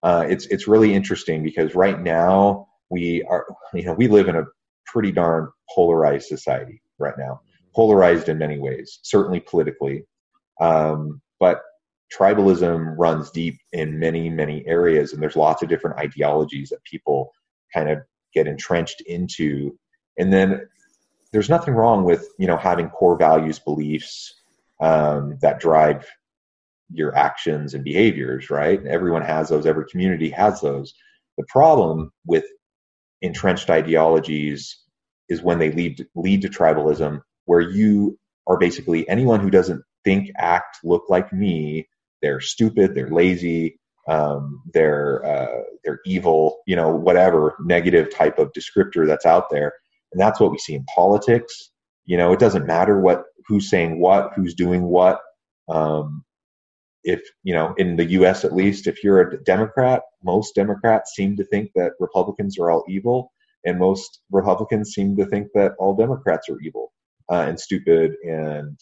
Uh, 0.04 0.26
it's 0.30 0.46
it's 0.48 0.68
really 0.68 0.94
interesting 0.94 1.44
because 1.44 1.76
right 1.76 2.00
now 2.00 2.68
we 2.90 3.24
are 3.24 3.46
you 3.74 3.84
know 3.84 3.94
we 3.94 4.08
live 4.08 4.28
in 4.28 4.36
a 4.36 4.46
pretty 4.86 5.12
darn 5.12 5.50
polarized 5.74 6.28
society 6.28 6.82
right 6.98 7.18
now, 7.18 7.42
polarized 7.76 8.30
in 8.30 8.38
many 8.38 8.60
ways, 8.60 9.00
certainly 9.04 9.40
politically, 9.40 10.04
um, 10.60 11.22
but 11.40 11.62
tribalism 12.18 12.96
runs 12.98 13.30
deep 13.32 13.58
in 13.72 14.00
many 14.00 14.30
many 14.30 14.66
areas, 14.68 15.14
and 15.14 15.22
there's 15.22 15.36
lots 15.36 15.64
of 15.64 15.70
different 15.70 15.98
ideologies 15.98 16.70
that 16.70 16.84
people 16.84 17.32
kind 17.74 17.90
of 17.90 18.00
get 18.34 18.48
entrenched 18.48 19.02
into, 19.06 19.78
and 20.18 20.32
then 20.32 20.62
there's 21.32 21.50
nothing 21.50 21.74
wrong 21.74 22.04
with 22.04 22.28
you 22.38 22.48
know 22.48 22.58
having 22.58 22.90
core 22.90 23.18
values 23.18 23.60
beliefs 23.60 24.34
um, 24.82 25.38
that 25.42 25.60
drive 25.60 26.08
your 26.92 27.16
actions 27.16 27.74
and 27.74 27.84
behaviors 27.84 28.50
right? 28.50 28.86
Everyone 28.86 29.22
has 29.22 29.50
those. 29.50 29.66
Every 29.66 29.86
community 29.86 30.30
has 30.32 30.62
those. 30.62 30.94
The 31.38 31.46
problem 31.48 32.12
with 32.26 32.46
entrenched 33.22 33.70
ideologies 33.70 34.78
is 35.30 35.42
when 35.42 35.60
they 35.60 35.72
lead 35.72 36.06
lead 36.16 36.42
to 36.42 36.50
tribalism 36.50 37.22
where 37.46 37.62
you 37.62 38.18
are 38.48 38.58
basically 38.58 39.08
anyone 39.10 39.40
who 39.40 39.50
doesn't 39.50 39.84
think 40.04 40.30
act 40.38 40.78
look 40.84 41.04
like 41.10 41.32
me 41.34 41.88
they're 42.22 42.40
stupid 42.40 42.96
they're 42.96 43.10
lazy 43.10 43.80
um, 44.08 44.62
they're 44.74 45.24
uh, 45.26 45.62
they're 45.84 46.00
evil 46.06 46.60
you 46.66 46.76
know 46.76 46.90
whatever 46.90 47.56
negative 47.60 48.14
type 48.14 48.40
of 48.40 48.52
descriptor 48.54 49.06
that's 49.06 49.26
out 49.26 49.50
there 49.52 49.74
and 50.12 50.20
that's 50.20 50.40
what 50.40 50.52
we 50.52 50.58
see 50.58 50.76
in 50.76 50.86
politics. 50.96 51.72
You 52.06 52.18
know, 52.18 52.34
it 52.34 52.40
doesn't 52.40 52.66
matter 52.66 53.00
what 53.00 53.24
who's 53.48 53.70
saying 53.70 54.00
what, 54.00 54.32
who's 54.36 54.54
doing 54.54 54.84
what. 54.84 55.20
Um, 55.68 56.24
if 57.04 57.22
you 57.44 57.54
know, 57.54 57.74
in 57.78 57.96
the 57.96 58.06
U.S. 58.12 58.44
at 58.44 58.54
least, 58.54 58.88
if 58.88 59.04
you're 59.04 59.22
a 59.22 59.44
Democrat, 59.44 60.02
most 60.24 60.56
Democrats 60.56 61.14
seem 61.16 61.38
to 61.38 61.46
think 61.46 61.72
that 61.76 61.94
Republicans 62.00 62.60
are 62.60 62.70
all 62.70 62.84
evil, 62.90 63.32
and 63.66 63.80
most 63.80 64.20
Republicans 64.32 64.94
seem 64.94 65.16
to 65.18 65.26
think 65.26 65.48
that 65.54 65.74
all 65.80 65.96
Democrats 65.96 66.50
are 66.50 66.60
evil 66.62 66.92
uh, 67.32 67.46
and 67.48 67.60
stupid, 67.60 68.16
and 68.24 68.78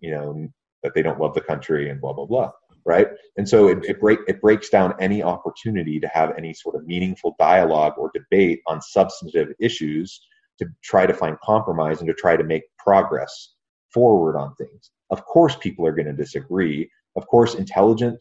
you 0.00 0.12
know 0.12 0.48
that 0.82 0.94
they 0.94 1.02
don't 1.02 1.20
love 1.20 1.34
the 1.34 1.40
country 1.40 1.90
and 1.90 2.00
blah 2.00 2.12
blah 2.12 2.26
blah 2.26 2.50
right? 2.88 3.08
And 3.36 3.46
so 3.46 3.68
it, 3.68 3.84
it, 3.84 4.00
break, 4.00 4.18
it 4.28 4.40
breaks 4.40 4.70
down 4.70 4.94
any 4.98 5.22
opportunity 5.22 6.00
to 6.00 6.08
have 6.08 6.32
any 6.38 6.54
sort 6.54 6.74
of 6.74 6.86
meaningful 6.86 7.36
dialogue 7.38 7.92
or 7.98 8.10
debate 8.14 8.62
on 8.66 8.80
substantive 8.80 9.48
issues 9.60 10.22
to 10.58 10.66
try 10.82 11.06
to 11.06 11.14
find 11.14 11.38
compromise 11.40 12.00
and 12.00 12.08
to 12.08 12.14
try 12.14 12.36
to 12.36 12.44
make 12.44 12.62
progress 12.78 13.54
forward 13.92 14.36
on 14.36 14.54
things. 14.56 14.90
Of 15.10 15.24
course, 15.24 15.56
people 15.56 15.86
are 15.86 15.92
going 15.92 16.06
to 16.06 16.12
disagree. 16.12 16.90
Of 17.16 17.26
course, 17.26 17.54
intelligent, 17.54 18.18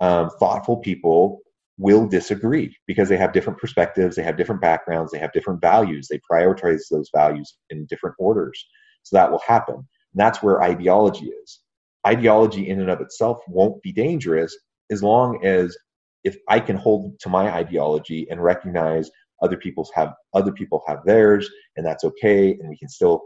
um, 0.00 0.30
thoughtful 0.38 0.78
people 0.78 1.40
will 1.78 2.06
disagree 2.06 2.74
because 2.86 3.08
they 3.08 3.16
have 3.16 3.32
different 3.32 3.58
perspectives, 3.58 4.16
they 4.16 4.22
have 4.22 4.36
different 4.36 4.60
backgrounds, 4.60 5.12
they 5.12 5.18
have 5.18 5.32
different 5.32 5.60
values. 5.60 6.08
They 6.08 6.20
prioritize 6.30 6.82
those 6.90 7.10
values 7.14 7.56
in 7.70 7.86
different 7.86 8.16
orders. 8.18 8.64
So 9.02 9.16
that 9.16 9.30
will 9.30 9.42
happen. 9.46 9.74
And 9.76 9.86
that's 10.14 10.42
where 10.42 10.62
ideology 10.62 11.26
is. 11.26 11.60
Ideology 12.06 12.68
in 12.68 12.80
and 12.80 12.90
of 12.90 13.00
itself 13.00 13.38
won't 13.48 13.82
be 13.82 13.92
dangerous 13.92 14.56
as 14.90 15.02
long 15.02 15.44
as 15.44 15.76
if 16.24 16.36
I 16.48 16.60
can 16.60 16.76
hold 16.76 17.18
to 17.20 17.28
my 17.28 17.52
ideology 17.52 18.26
and 18.30 18.42
recognize 18.42 19.10
other 19.42 19.56
people's 19.56 19.90
have 19.94 20.14
other 20.34 20.52
people 20.52 20.82
have 20.86 21.04
theirs 21.04 21.48
and 21.76 21.84
that's 21.84 22.04
okay 22.04 22.52
and 22.52 22.68
we 22.68 22.76
can 22.76 22.88
still 22.88 23.22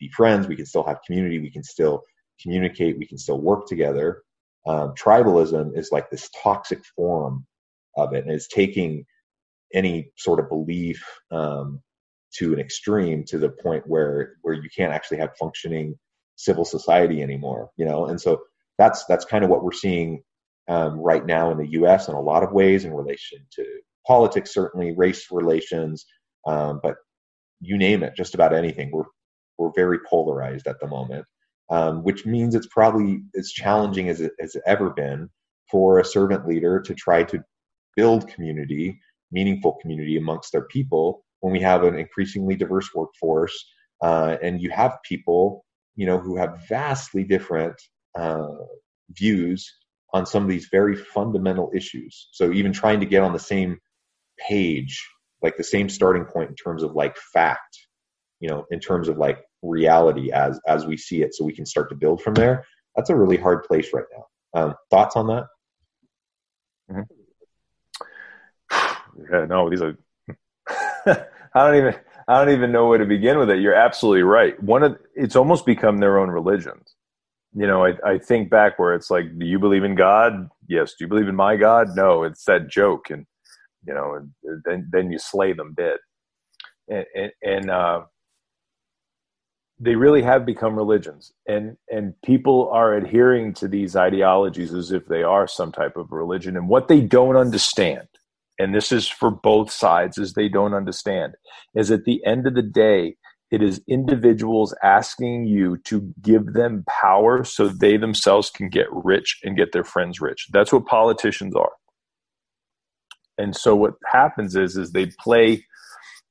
be 0.00 0.08
friends 0.08 0.48
we 0.48 0.56
can 0.56 0.66
still 0.66 0.84
have 0.84 0.98
community 1.06 1.38
we 1.38 1.50
can 1.50 1.62
still 1.62 2.02
communicate 2.42 2.98
we 2.98 3.06
can 3.06 3.18
still 3.18 3.40
work 3.40 3.66
together. 3.66 4.22
Um, 4.66 4.94
tribalism 4.94 5.76
is 5.76 5.90
like 5.90 6.10
this 6.10 6.28
toxic 6.42 6.84
form 6.96 7.46
of 7.96 8.14
it 8.14 8.24
and 8.24 8.32
it's 8.32 8.48
taking 8.48 9.04
any 9.74 10.12
sort 10.16 10.38
of 10.38 10.48
belief 10.48 11.02
um, 11.30 11.80
to 12.34 12.52
an 12.52 12.60
extreme 12.60 13.24
to 13.24 13.38
the 13.38 13.50
point 13.50 13.84
where 13.86 14.34
where 14.42 14.54
you 14.54 14.68
can't 14.74 14.92
actually 14.92 15.18
have 15.18 15.36
functioning 15.38 15.98
civil 16.36 16.64
society 16.64 17.22
anymore 17.22 17.70
you 17.76 17.84
know? 17.84 18.06
And 18.06 18.20
so 18.20 18.42
that's 18.78 19.04
that's 19.06 19.24
kind 19.24 19.44
of 19.44 19.50
what 19.50 19.62
we're 19.62 19.72
seeing 19.72 20.22
um, 20.68 20.98
right 20.98 21.24
now 21.26 21.50
in 21.50 21.58
the 21.58 21.66
us 21.66 22.08
in 22.08 22.14
a 22.14 22.20
lot 22.20 22.42
of 22.42 22.52
ways 22.52 22.84
in 22.84 22.94
relation 22.94 23.40
to 23.52 23.64
politics, 24.06 24.52
certainly 24.52 24.94
race 24.96 25.26
relations, 25.30 26.04
um, 26.46 26.80
but 26.82 26.96
you 27.60 27.78
name 27.78 28.02
it, 28.02 28.14
just 28.16 28.34
about 28.34 28.54
anything. 28.54 28.90
We're 28.92 29.04
we're 29.58 29.72
very 29.74 29.98
polarized 30.08 30.66
at 30.66 30.80
the 30.80 30.88
moment, 30.88 31.24
um, 31.70 32.02
which 32.02 32.26
means 32.26 32.54
it's 32.54 32.66
probably 32.68 33.20
as 33.38 33.50
challenging 33.50 34.08
as 34.08 34.20
it 34.20 34.32
has 34.40 34.56
ever 34.66 34.90
been 34.90 35.28
for 35.70 35.98
a 35.98 36.04
servant 36.04 36.46
leader 36.46 36.80
to 36.80 36.94
try 36.94 37.22
to 37.24 37.42
build 37.96 38.28
community, 38.28 38.98
meaningful 39.30 39.78
community 39.80 40.16
amongst 40.16 40.52
their 40.52 40.66
people 40.66 41.24
when 41.40 41.52
we 41.52 41.60
have 41.60 41.84
an 41.84 41.98
increasingly 41.98 42.56
diverse 42.56 42.88
workforce 42.94 43.64
uh, 44.02 44.36
and 44.42 44.60
you 44.60 44.70
have 44.70 44.98
people, 45.04 45.64
you 45.96 46.06
know, 46.06 46.18
who 46.18 46.36
have 46.36 46.64
vastly 46.68 47.24
different 47.24 47.74
uh, 48.18 48.48
views 49.10 49.70
on 50.12 50.26
some 50.26 50.42
of 50.42 50.48
these 50.48 50.68
very 50.70 50.96
fundamental 50.96 51.70
issues. 51.74 52.28
So 52.32 52.52
even 52.52 52.72
trying 52.72 53.00
to 53.00 53.06
get 53.06 53.22
on 53.22 53.32
the 53.32 53.38
same 53.38 53.78
page 54.48 55.08
like 55.42 55.56
the 55.56 55.64
same 55.64 55.88
starting 55.88 56.24
point 56.24 56.48
in 56.48 56.56
terms 56.56 56.82
of 56.82 56.92
like 56.94 57.16
fact 57.32 57.78
you 58.40 58.48
know 58.48 58.64
in 58.70 58.80
terms 58.80 59.08
of 59.08 59.18
like 59.18 59.38
reality 59.62 60.32
as 60.32 60.60
as 60.66 60.86
we 60.86 60.96
see 60.96 61.22
it 61.22 61.34
so 61.34 61.44
we 61.44 61.54
can 61.54 61.66
start 61.66 61.88
to 61.88 61.94
build 61.94 62.20
from 62.22 62.34
there 62.34 62.64
that's 62.96 63.10
a 63.10 63.16
really 63.16 63.36
hard 63.36 63.64
place 63.64 63.90
right 63.92 64.04
now. 64.14 64.24
Um, 64.54 64.74
thoughts 64.90 65.16
on 65.16 65.26
that? 65.28 65.46
Mm-hmm. 66.90 67.02
yeah 69.32 69.44
no 69.46 69.70
these 69.70 69.82
are 69.82 69.96
i 71.06 71.66
don't 71.66 71.76
even 71.76 71.94
i 72.28 72.38
don't 72.38 72.54
even 72.54 72.72
know 72.72 72.88
where 72.88 72.98
to 72.98 73.06
begin 73.06 73.38
with 73.38 73.50
it. 73.50 73.60
You're 73.60 73.74
absolutely 73.74 74.22
right. 74.22 74.60
One 74.62 74.82
of 74.82 74.98
it's 75.14 75.36
almost 75.36 75.64
become 75.64 75.98
their 75.98 76.18
own 76.18 76.30
religions. 76.30 76.94
You 77.54 77.66
know 77.66 77.84
I, 77.84 77.92
I 78.04 78.18
think 78.18 78.50
back 78.50 78.78
where 78.78 78.94
it's 78.94 79.10
like 79.10 79.38
do 79.38 79.46
you 79.46 79.58
believe 79.58 79.84
in 79.84 79.94
god? 79.94 80.50
Yes. 80.68 80.94
Do 80.98 81.04
you 81.04 81.08
believe 81.08 81.28
in 81.28 81.36
my 81.36 81.56
god? 81.56 81.88
No. 81.94 82.24
It's 82.24 82.44
that 82.44 82.68
joke 82.68 83.10
and 83.10 83.26
you 83.86 83.94
know, 83.94 84.14
and 84.14 84.62
then 84.64 84.88
then 84.92 85.10
you 85.10 85.18
slay 85.18 85.52
them 85.52 85.74
dead, 85.76 85.98
and 86.88 87.04
and, 87.14 87.32
and 87.42 87.70
uh, 87.70 88.02
they 89.80 89.96
really 89.96 90.22
have 90.22 90.46
become 90.46 90.76
religions, 90.76 91.32
and 91.46 91.76
and 91.90 92.14
people 92.24 92.70
are 92.72 92.94
adhering 92.94 93.54
to 93.54 93.68
these 93.68 93.96
ideologies 93.96 94.72
as 94.74 94.92
if 94.92 95.06
they 95.06 95.22
are 95.22 95.46
some 95.46 95.72
type 95.72 95.96
of 95.96 96.12
religion, 96.12 96.56
and 96.56 96.68
what 96.68 96.88
they 96.88 97.00
don't 97.00 97.36
understand, 97.36 98.08
and 98.58 98.74
this 98.74 98.92
is 98.92 99.08
for 99.08 99.30
both 99.30 99.70
sides, 99.70 100.18
is 100.18 100.34
they 100.34 100.48
don't 100.48 100.74
understand, 100.74 101.34
is 101.74 101.90
at 101.90 102.04
the 102.04 102.24
end 102.24 102.46
of 102.46 102.54
the 102.54 102.62
day. 102.62 103.16
It 103.50 103.62
is 103.62 103.82
individuals 103.86 104.74
asking 104.82 105.44
you 105.44 105.76
to 105.84 106.10
give 106.22 106.54
them 106.54 106.84
power 106.88 107.44
so 107.44 107.68
they 107.68 107.98
themselves 107.98 108.48
can 108.48 108.70
get 108.70 108.86
rich 108.90 109.40
and 109.44 109.58
get 109.58 109.72
their 109.72 109.84
friends 109.84 110.22
rich. 110.22 110.46
That's 110.54 110.72
what 110.72 110.86
politicians 110.86 111.54
are 111.54 111.72
and 113.38 113.56
so 113.56 113.74
what 113.74 113.94
happens 114.06 114.56
is 114.56 114.76
is 114.76 114.92
they 114.92 115.06
play 115.20 115.64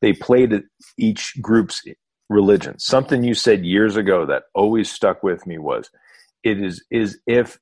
they 0.02 0.14
play 0.14 0.48
to 0.48 0.64
each 0.98 1.34
group's 1.42 1.84
religion. 2.30 2.80
Something 2.80 3.24
you 3.24 3.34
said 3.34 3.66
years 3.66 3.96
ago 3.96 4.26
that 4.26 4.44
always 4.56 4.90
stuck 4.90 5.22
with 5.22 5.46
me 5.46 5.58
was 5.58 5.90
it 6.44 6.62
is 6.62 6.84
is 6.90 7.20
if 7.28 7.60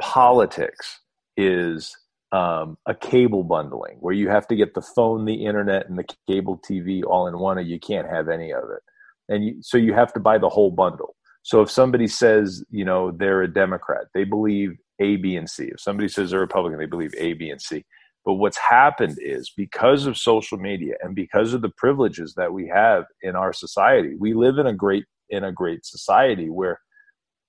politics 0.00 1.00
is 1.36 1.96
um, 2.32 2.76
a 2.86 2.94
cable 2.94 3.42
bundling 3.42 3.96
where 4.00 4.14
you 4.14 4.28
have 4.28 4.46
to 4.48 4.56
get 4.56 4.74
the 4.74 4.82
phone 4.82 5.24
the 5.24 5.46
internet 5.46 5.88
and 5.88 5.98
the 5.98 6.04
cable 6.28 6.60
tv 6.64 7.02
all 7.04 7.26
in 7.26 7.38
one 7.38 7.58
or 7.58 7.62
you 7.62 7.80
can't 7.80 8.08
have 8.08 8.28
any 8.28 8.52
of 8.52 8.64
it. 8.64 8.82
And 9.28 9.44
you, 9.44 9.56
so 9.62 9.76
you 9.76 9.94
have 9.94 10.12
to 10.12 10.20
buy 10.20 10.38
the 10.38 10.48
whole 10.48 10.70
bundle. 10.70 11.16
So 11.42 11.60
if 11.62 11.70
somebody 11.70 12.06
says 12.06 12.62
you 12.70 12.84
know 12.84 13.10
they're 13.10 13.42
a 13.42 13.52
democrat 13.52 14.06
they 14.14 14.24
believe 14.24 14.76
a 15.00 15.16
b 15.16 15.34
and 15.36 15.48
c. 15.50 15.64
If 15.64 15.80
somebody 15.80 16.08
says 16.08 16.30
they're 16.30 16.40
republican 16.40 16.78
they 16.78 16.86
believe 16.86 17.14
a 17.16 17.32
b 17.32 17.50
and 17.50 17.60
c 17.60 17.84
but 18.24 18.34
what's 18.34 18.58
happened 18.58 19.18
is 19.20 19.50
because 19.56 20.06
of 20.06 20.18
social 20.18 20.58
media 20.58 20.94
and 21.02 21.14
because 21.14 21.54
of 21.54 21.62
the 21.62 21.70
privileges 21.70 22.34
that 22.34 22.52
we 22.52 22.68
have 22.68 23.04
in 23.22 23.34
our 23.34 23.52
society, 23.52 24.14
we 24.18 24.34
live 24.34 24.58
in 24.58 24.66
a 24.66 24.74
great 24.74 25.04
in 25.30 25.44
a 25.44 25.52
great 25.52 25.86
society 25.86 26.50
where 26.50 26.80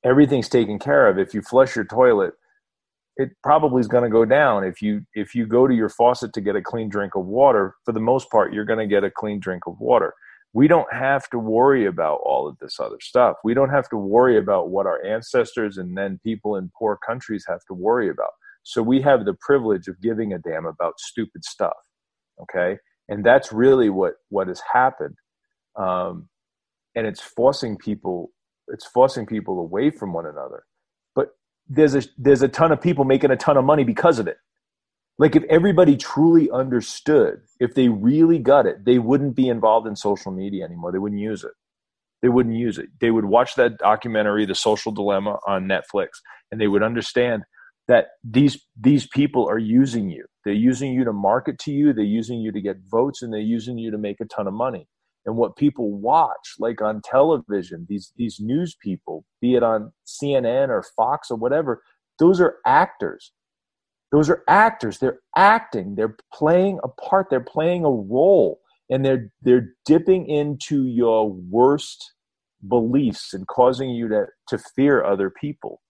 everything's 0.03 0.49
taken 0.49 0.79
care 0.79 1.07
of. 1.07 1.17
If 1.17 1.33
you 1.33 1.41
flush 1.41 1.75
your 1.75 1.85
toilet, 1.85 2.33
it 3.17 3.31
probably 3.43 3.81
is 3.81 3.87
going 3.87 4.03
to 4.03 4.09
go 4.09 4.23
down. 4.23 4.63
If 4.63 4.81
you 4.81 5.05
if 5.13 5.35
you 5.35 5.45
go 5.45 5.67
to 5.67 5.73
your 5.73 5.89
faucet 5.89 6.31
to 6.33 6.41
get 6.41 6.55
a 6.55 6.61
clean 6.61 6.89
drink 6.89 7.15
of 7.15 7.25
water 7.25 7.75
for 7.83 7.91
the 7.91 7.99
most 7.99 8.29
part 8.29 8.53
you're 8.53 8.65
going 8.65 8.79
to 8.79 8.87
get 8.87 9.03
a 9.03 9.11
clean 9.11 9.39
drink 9.39 9.63
of 9.67 9.79
water. 9.79 10.13
We 10.53 10.67
don't 10.67 10.91
have 10.93 11.29
to 11.29 11.39
worry 11.39 11.85
about 11.85 12.19
all 12.25 12.45
of 12.45 12.57
this 12.59 12.77
other 12.79 12.99
stuff. 12.99 13.37
We 13.43 13.53
don't 13.53 13.69
have 13.69 13.87
to 13.89 13.97
worry 13.97 14.37
about 14.37 14.69
what 14.69 14.85
our 14.85 15.03
ancestors 15.05 15.77
and 15.77 15.97
then 15.97 16.19
people 16.23 16.57
in 16.57 16.71
poor 16.77 16.97
countries 17.05 17.45
have 17.47 17.63
to 17.67 17.73
worry 17.73 18.09
about 18.09 18.31
so 18.63 18.81
we 18.81 19.01
have 19.01 19.25
the 19.25 19.35
privilege 19.41 19.87
of 19.87 20.01
giving 20.01 20.33
a 20.33 20.39
damn 20.39 20.65
about 20.65 20.99
stupid 20.99 21.43
stuff 21.43 21.73
okay? 22.41 22.77
And 23.07 23.23
that's 23.23 23.51
really 23.51 23.89
what 23.89 24.13
what 24.29 24.47
has 24.47 24.61
happened. 24.71 25.15
Um, 25.77 26.29
and 26.95 27.07
it's 27.07 27.21
forcing 27.21 27.77
people 27.77 28.31
it's 28.67 28.85
forcing 28.87 29.25
people 29.25 29.59
away 29.59 29.89
from 29.89 30.13
one 30.13 30.25
another. 30.25 30.63
But 31.15 31.29
there's 31.67 31.95
a 31.95 32.03
there's 32.17 32.41
a 32.41 32.47
ton 32.47 32.71
of 32.71 32.81
people 32.81 33.05
making 33.05 33.31
a 33.31 33.37
ton 33.37 33.57
of 33.57 33.65
money 33.65 33.83
because 33.83 34.19
of 34.19 34.27
it. 34.27 34.37
Like 35.17 35.35
if 35.35 35.43
everybody 35.49 35.97
truly 35.97 36.49
understood 36.49 37.41
if 37.59 37.75
they 37.75 37.89
really 37.89 38.39
got 38.39 38.65
it 38.65 38.85
they 38.85 38.97
wouldn't 38.97 39.35
be 39.35 39.49
involved 39.49 39.87
in 39.87 39.95
social 39.95 40.31
media 40.31 40.65
anymore. 40.65 40.91
They 40.91 40.99
wouldn't 40.99 41.21
use 41.21 41.43
it. 41.43 41.51
They 42.21 42.29
wouldn't 42.29 42.55
use 42.55 42.77
it. 42.77 42.87
They 42.99 43.11
would 43.11 43.25
watch 43.25 43.55
that 43.55 43.77
documentary 43.77 44.45
the 44.45 44.55
social 44.55 44.91
dilemma 44.91 45.37
on 45.47 45.67
netflix 45.67 46.09
and 46.51 46.61
they 46.61 46.67
would 46.67 46.83
understand 46.83 47.43
that 47.87 48.07
these 48.23 48.65
these 48.79 49.07
people 49.07 49.47
are 49.49 49.59
using 49.59 50.09
you. 50.09 50.25
They're 50.45 50.53
using 50.53 50.93
you 50.93 51.03
to 51.05 51.13
market 51.13 51.59
to 51.59 51.71
you. 51.71 51.93
They're 51.93 52.03
using 52.05 52.39
you 52.39 52.51
to 52.51 52.61
get 52.61 52.77
votes 52.89 53.21
and 53.21 53.33
they're 53.33 53.39
using 53.41 53.77
you 53.77 53.91
to 53.91 53.97
make 53.97 54.19
a 54.21 54.25
ton 54.25 54.47
of 54.47 54.53
money. 54.53 54.87
And 55.25 55.37
what 55.37 55.55
people 55.55 55.91
watch 55.91 56.55
like 56.59 56.81
on 56.81 57.01
television 57.03 57.85
these 57.89 58.11
these 58.17 58.37
news 58.39 58.75
people 58.81 59.23
be 59.39 59.55
it 59.55 59.61
on 59.61 59.91
cnn 60.07 60.69
or 60.69 60.83
fox 60.97 61.29
or 61.29 61.37
whatever 61.37 61.83
those 62.19 62.39
are 62.39 62.57
actors. 62.65 63.31
Those 64.11 64.29
are 64.29 64.43
actors. 64.47 64.99
They're 64.99 65.19
acting. 65.35 65.95
They're 65.95 66.15
playing 66.33 66.79
a 66.83 66.87
part. 66.87 67.27
They're 67.29 67.39
playing 67.39 67.83
a 67.85 67.89
role. 67.89 68.59
And 68.89 69.03
they're 69.05 69.31
they're 69.41 69.69
dipping 69.85 70.29
into 70.29 70.85
your 70.85 71.31
worst 71.31 72.13
beliefs 72.67 73.33
and 73.33 73.47
causing 73.47 73.89
you 73.89 74.07
to 74.09 74.25
to 74.49 74.59
fear 74.75 75.03
other 75.03 75.31
people 75.31 75.81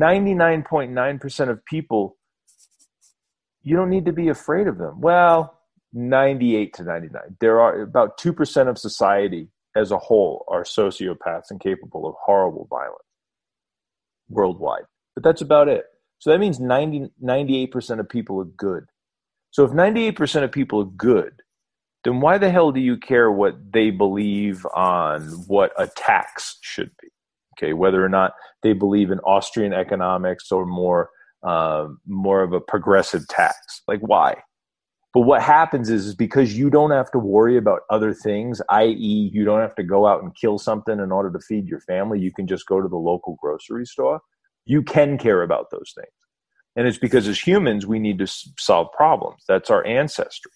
99.9% 0.00 1.48
of 1.48 1.64
people, 1.64 2.16
you 3.62 3.76
don't 3.76 3.90
need 3.90 4.06
to 4.06 4.12
be 4.12 4.28
afraid 4.28 4.68
of 4.68 4.78
them. 4.78 5.00
Well, 5.00 5.58
98 5.92 6.74
to 6.74 6.84
99. 6.84 7.22
There 7.40 7.60
are 7.60 7.82
about 7.82 8.18
2% 8.18 8.68
of 8.68 8.78
society 8.78 9.48
as 9.74 9.90
a 9.90 9.98
whole 9.98 10.44
are 10.48 10.62
sociopaths 10.62 11.50
and 11.50 11.60
capable 11.60 12.06
of 12.08 12.14
horrible 12.18 12.66
violence 12.70 13.02
worldwide. 14.28 14.84
But 15.14 15.24
that's 15.24 15.42
about 15.42 15.68
it. 15.68 15.84
So 16.18 16.30
that 16.30 16.38
means 16.38 16.58
90, 16.58 17.10
98% 17.22 18.00
of 18.00 18.08
people 18.08 18.40
are 18.40 18.44
good. 18.44 18.84
So 19.50 19.64
if 19.64 19.70
98% 19.70 20.42
of 20.42 20.52
people 20.52 20.80
are 20.80 20.84
good, 20.96 21.42
then 22.04 22.20
why 22.20 22.38
the 22.38 22.50
hell 22.50 22.72
do 22.72 22.80
you 22.80 22.96
care 22.96 23.30
what 23.30 23.72
they 23.72 23.90
believe 23.90 24.66
on 24.74 25.22
what 25.46 25.72
a 25.78 25.86
tax 25.86 26.58
should 26.60 26.90
be? 27.02 27.08
Okay 27.56 27.72
whether 27.72 28.04
or 28.04 28.08
not 28.08 28.32
they 28.62 28.72
believe 28.72 29.10
in 29.10 29.18
austrian 29.20 29.72
economics 29.72 30.50
or 30.50 30.66
more 30.66 31.10
uh, 31.42 31.86
more 32.06 32.42
of 32.42 32.52
a 32.52 32.60
progressive 32.60 33.26
tax. 33.28 33.82
Like 33.86 34.00
why? 34.00 34.36
But 35.14 35.20
what 35.20 35.42
happens 35.42 35.88
is, 35.88 36.06
is 36.06 36.14
because 36.14 36.58
you 36.58 36.68
don't 36.68 36.90
have 36.90 37.10
to 37.12 37.18
worry 37.18 37.56
about 37.56 37.82
other 37.88 38.12
things 38.12 38.60
i.e 38.68 39.30
you 39.32 39.44
don't 39.44 39.60
have 39.60 39.74
to 39.76 39.82
go 39.82 40.06
out 40.06 40.22
and 40.22 40.34
kill 40.34 40.58
something 40.58 40.98
in 40.98 41.12
order 41.12 41.30
to 41.30 41.38
feed 41.38 41.66
your 41.68 41.80
family. 41.80 42.18
You 42.20 42.32
can 42.32 42.46
just 42.46 42.66
go 42.66 42.80
to 42.80 42.88
the 42.88 42.96
local 42.96 43.36
grocery 43.40 43.86
store. 43.86 44.20
You 44.64 44.82
can 44.82 45.16
care 45.16 45.42
about 45.42 45.70
those 45.70 45.92
things. 45.94 46.12
And 46.74 46.86
it's 46.86 46.98
because 46.98 47.28
as 47.28 47.38
humans 47.38 47.86
we 47.86 47.98
need 47.98 48.18
to 48.18 48.26
solve 48.58 48.88
problems. 48.92 49.44
That's 49.48 49.70
our 49.70 49.86
ancestry 49.86 50.52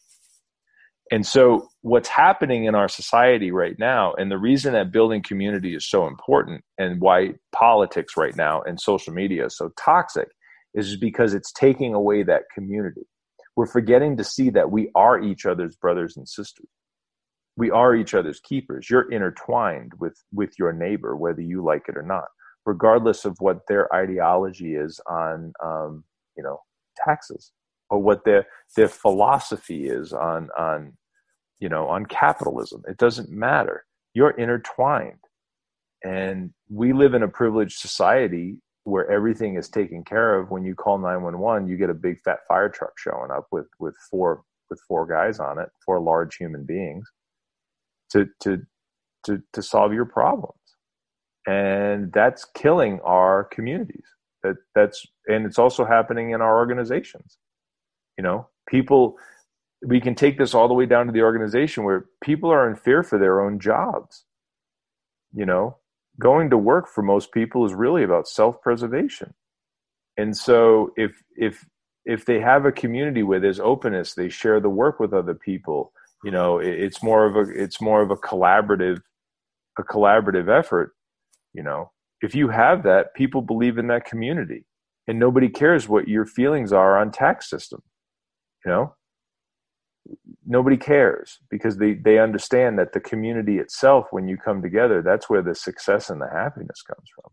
and 1.11 1.27
so, 1.27 1.69
what's 1.83 2.09
happening 2.09 2.65
in 2.65 2.77
our 2.77 2.89
society 2.89 3.51
right 3.51 3.77
now, 3.79 4.13
and 4.15 4.31
the 4.31 4.39
reason 4.39 4.75
that 4.75 4.93
building 4.93 5.23
community 5.23 5.75
is 5.75 5.89
so 5.89 6.07
important, 6.07 6.63
and 6.79 7.01
why 7.01 7.35
politics 7.53 8.17
right 8.17 8.37
now 8.37 8.63
and 8.63 8.81
social 8.81 9.13
media 9.13 9.47
is 9.47 9.57
so 9.57 9.73
toxic, 9.77 10.29
is 10.73 10.97
because 10.97 11.35
it's 11.35 11.53
taking 11.53 11.95
away 11.95 12.23
that 12.23 12.45
community. 12.55 13.03
We're 13.57 13.67
forgetting 13.67 14.17
to 14.19 14.25
see 14.25 14.51
that 14.51 14.71
we 14.71 14.91
are 14.95 15.21
each 15.21 15.47
other's 15.47 15.75
brothers 15.75 16.17
and 16.17 16.29
sisters. 16.29 16.69
We 17.57 17.73
are 17.73 17.97
each 17.97 18.15
other's 18.15 18.39
keepers. 18.39 18.89
You're 18.89 19.11
intertwined 19.11 19.93
with, 19.99 20.15
with 20.33 20.53
your 20.59 20.73
neighbor, 20.73 21.17
whether 21.17 21.43
you 21.43 21.63
like 21.65 21.87
it 21.89 21.97
or 21.97 22.03
not, 22.03 22.27
regardless 22.65 23.25
of 23.25 23.37
what 23.41 23.67
their 23.67 23.93
ideology 23.93 24.77
is 24.77 25.01
on, 25.11 25.53
um, 25.63 26.05
you 26.37 26.45
know, 26.45 26.61
taxes 27.05 27.51
or 27.91 27.99
what 27.99 28.25
their 28.25 28.47
their 28.77 28.89
philosophy 28.89 29.89
is 29.89 30.13
on 30.13 30.49
on 30.57 30.93
you 31.61 31.69
know, 31.69 31.89
on 31.89 32.07
capitalism. 32.07 32.83
It 32.89 32.97
doesn't 32.97 33.31
matter. 33.31 33.85
You're 34.15 34.31
intertwined. 34.31 35.19
And 36.03 36.53
we 36.69 36.93
live 36.93 37.15
in 37.15 37.23
a 37.23 37.29
privileged 37.29 37.79
society 37.79 38.57
where 38.85 39.11
everything 39.11 39.57
is 39.57 39.69
taken 39.69 40.03
care 40.03 40.39
of. 40.39 40.51
When 40.51 40.65
you 40.65 40.75
call 40.75 40.99
911, 40.99 41.69
you 41.69 41.77
get 41.77 41.91
a 41.91 41.95
big 41.95 42.19
fat 42.25 42.39
fire 42.49 42.71
truck 42.71 42.93
showing 42.99 43.31
up 43.31 43.47
with, 43.53 43.67
with 43.79 43.95
four 44.11 44.43
with 44.71 44.81
four 44.87 45.05
guys 45.05 45.41
on 45.41 45.59
it, 45.59 45.69
four 45.85 46.01
large 46.01 46.37
human 46.37 46.65
beings 46.65 47.05
to 48.13 48.27
to 48.41 48.63
to 49.25 49.43
to 49.53 49.63
solve 49.63 49.93
your 49.93 50.07
problems. 50.07 50.55
And 51.47 52.13
that's 52.13 52.47
killing 52.55 53.01
our 53.01 53.45
communities. 53.45 54.05
That 54.43 54.57
that's 54.75 55.05
and 55.27 55.45
it's 55.45 55.59
also 55.59 55.85
happening 55.85 56.31
in 56.31 56.41
our 56.41 56.57
organizations. 56.57 57.39
You 58.17 58.25
know, 58.25 58.49
people 58.69 59.17
we 59.87 60.01
can 60.01 60.15
take 60.15 60.39
this 60.39 60.55
all 60.55 60.69
the 60.69 60.75
way 60.75 60.87
down 60.87 61.07
to 61.07 61.13
the 61.13 61.23
organization 61.23 61.85
where 61.85 62.07
people 62.23 62.51
are 62.51 62.69
in 62.69 62.77
fear 62.77 63.03
for 63.03 63.19
their 63.19 63.41
own 63.41 63.59
jobs. 63.59 64.25
You 65.33 65.47
know, 65.47 65.79
going 66.19 66.51
to 66.51 66.59
work 66.59 66.89
for 66.89 67.03
most 67.03 67.33
people 67.33 67.65
is 67.65 67.73
really 67.73 68.03
about 68.03 68.29
self-preservation. 68.29 69.35
And 70.17 70.37
so 70.37 70.93
if 70.97 71.23
if 71.37 71.65
if 72.05 72.25
they 72.25 72.41
have 72.41 72.65
a 72.65 72.73
community 72.73 73.23
where 73.23 73.41
there's 73.41 73.61
openness, 73.61 74.15
they 74.15 74.29
share 74.29 74.61
the 74.61 74.69
work 74.69 74.99
with 75.01 75.13
other 75.13 75.35
people, 75.35 75.93
you 76.25 76.31
know, 76.31 76.59
it's 76.59 77.03
more 77.03 77.25
of 77.25 77.37
a 77.37 77.51
it's 77.51 77.81
more 77.81 78.03
of 78.03 78.11
a 78.11 78.17
collaborative 78.17 79.01
a 79.79 79.83
collaborative 79.83 80.49
effort, 80.49 80.95
you 81.53 81.63
know. 81.63 81.91
If 82.23 82.35
you 82.35 82.49
have 82.49 82.83
that, 82.83 83.15
people 83.15 83.41
believe 83.41 83.79
in 83.79 83.87
that 83.87 84.05
community 84.05 84.67
and 85.09 85.19
nobody 85.19 85.49
cares 85.49 85.89
what 85.89 86.07
your 86.07 86.27
feelings 86.27 86.73
are 86.73 86.99
on 86.99 87.11
tax 87.11 87.49
system. 87.49 87.83
You 88.65 88.73
know, 88.73 88.97
nobody 90.47 90.77
cares 90.77 91.39
because 91.51 91.77
they, 91.77 91.95
they 91.95 92.19
understand 92.19 92.79
that 92.79 92.93
the 92.93 93.01
community 93.01 93.59
itself, 93.59 94.07
when 94.11 94.29
you 94.29 94.37
come 94.37 94.63
together, 94.63 95.03
that's 95.03 95.31
where 95.31 95.43
the 95.43 95.55
success 95.55 96.11
and 96.11 96.21
the 96.21 96.29
happiness 96.29 96.83
comes 96.83 97.09
from. 97.15 97.31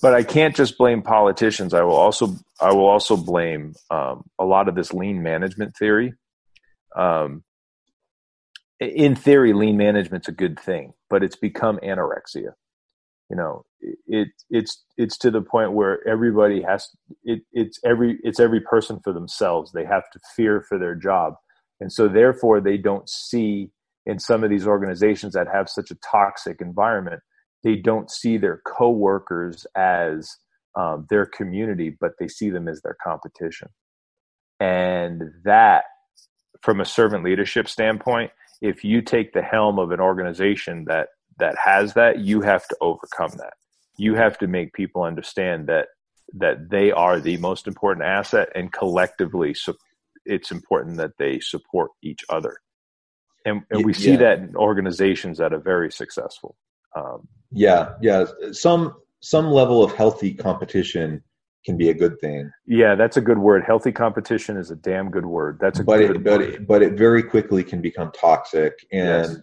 But 0.00 0.14
I 0.14 0.22
can't 0.22 0.56
just 0.56 0.78
blame 0.78 1.02
politicians. 1.02 1.74
I 1.74 1.82
will 1.82 1.96
also 1.96 2.36
I 2.60 2.72
will 2.72 2.86
also 2.86 3.16
blame 3.16 3.74
um, 3.90 4.24
a 4.38 4.44
lot 4.44 4.68
of 4.68 4.74
this 4.74 4.92
lean 4.92 5.22
management 5.22 5.76
theory. 5.76 6.14
Um, 6.96 7.44
in 8.80 9.14
theory, 9.14 9.52
lean 9.52 9.76
management's 9.76 10.28
a 10.28 10.32
good 10.32 10.58
thing, 10.58 10.94
but 11.08 11.22
it's 11.22 11.36
become 11.36 11.78
anorexia. 11.78 12.54
You 13.30 13.36
know, 13.36 13.64
it 14.06 14.28
it's 14.50 14.82
it's 14.96 15.16
to 15.18 15.30
the 15.30 15.42
point 15.42 15.72
where 15.72 16.06
everybody 16.06 16.62
has 16.62 16.88
it, 17.22 17.42
it's 17.52 17.78
every 17.84 18.18
it's 18.22 18.40
every 18.40 18.60
person 18.60 19.00
for 19.02 19.12
themselves. 19.12 19.72
They 19.72 19.84
have 19.84 20.10
to 20.10 20.20
fear 20.36 20.64
for 20.68 20.78
their 20.78 20.94
job 20.94 21.34
and 21.82 21.92
so, 21.92 22.06
therefore, 22.06 22.60
they 22.60 22.76
don't 22.76 23.08
see 23.08 23.72
in 24.06 24.20
some 24.20 24.44
of 24.44 24.50
these 24.50 24.68
organizations 24.68 25.34
that 25.34 25.48
have 25.52 25.68
such 25.68 25.90
a 25.90 25.96
toxic 25.96 26.60
environment, 26.60 27.20
they 27.64 27.74
don't 27.74 28.08
see 28.08 28.36
their 28.36 28.62
coworkers 28.64 29.66
as 29.76 30.30
um, 30.78 31.06
their 31.10 31.26
community, 31.26 31.96
but 32.00 32.12
they 32.20 32.28
see 32.28 32.50
them 32.50 32.68
as 32.68 32.80
their 32.82 32.96
competition. 33.04 33.68
And 34.60 35.22
that, 35.44 35.84
from 36.62 36.80
a 36.80 36.84
servant 36.84 37.24
leadership 37.24 37.68
standpoint, 37.68 38.30
if 38.60 38.84
you 38.84 39.02
take 39.02 39.32
the 39.32 39.42
helm 39.42 39.80
of 39.80 39.90
an 39.90 39.98
organization 39.98 40.84
that 40.84 41.08
that 41.40 41.56
has 41.64 41.94
that, 41.94 42.20
you 42.20 42.42
have 42.42 42.68
to 42.68 42.76
overcome 42.80 43.32
that. 43.38 43.54
You 43.98 44.14
have 44.14 44.38
to 44.38 44.46
make 44.46 44.72
people 44.72 45.02
understand 45.02 45.66
that 45.66 45.88
that 46.34 46.70
they 46.70 46.92
are 46.92 47.18
the 47.18 47.38
most 47.38 47.66
important 47.66 48.06
asset 48.06 48.50
and 48.54 48.72
collectively 48.72 49.52
it's 50.24 50.50
important 50.50 50.96
that 50.98 51.12
they 51.18 51.40
support 51.40 51.90
each 52.02 52.20
other. 52.28 52.56
And, 53.44 53.62
and 53.70 53.84
we 53.84 53.92
see 53.92 54.12
yeah. 54.12 54.18
that 54.18 54.38
in 54.38 54.56
organizations 54.56 55.38
that 55.38 55.52
are 55.52 55.60
very 55.60 55.90
successful. 55.90 56.56
Um, 56.96 57.26
yeah, 57.50 57.94
yeah. 58.00 58.26
Some 58.52 58.94
some 59.20 59.46
level 59.46 59.82
of 59.82 59.92
healthy 59.94 60.34
competition 60.34 61.22
can 61.64 61.76
be 61.76 61.90
a 61.90 61.94
good 61.94 62.18
thing. 62.20 62.50
Yeah, 62.66 62.94
that's 62.96 63.16
a 63.16 63.20
good 63.20 63.38
word. 63.38 63.64
Healthy 63.64 63.92
competition 63.92 64.56
is 64.56 64.70
a 64.70 64.76
damn 64.76 65.10
good 65.10 65.26
word. 65.26 65.58
That's 65.60 65.78
a 65.78 65.84
but 65.84 65.98
good 65.98 66.16
it, 66.16 66.24
but 66.24 66.40
word. 66.40 66.54
it, 66.54 66.66
but 66.66 66.82
it 66.82 66.94
very 66.94 67.22
quickly 67.22 67.62
can 67.62 67.80
become 67.80 68.10
toxic. 68.12 68.74
And 68.92 69.32
Yes. 69.32 69.36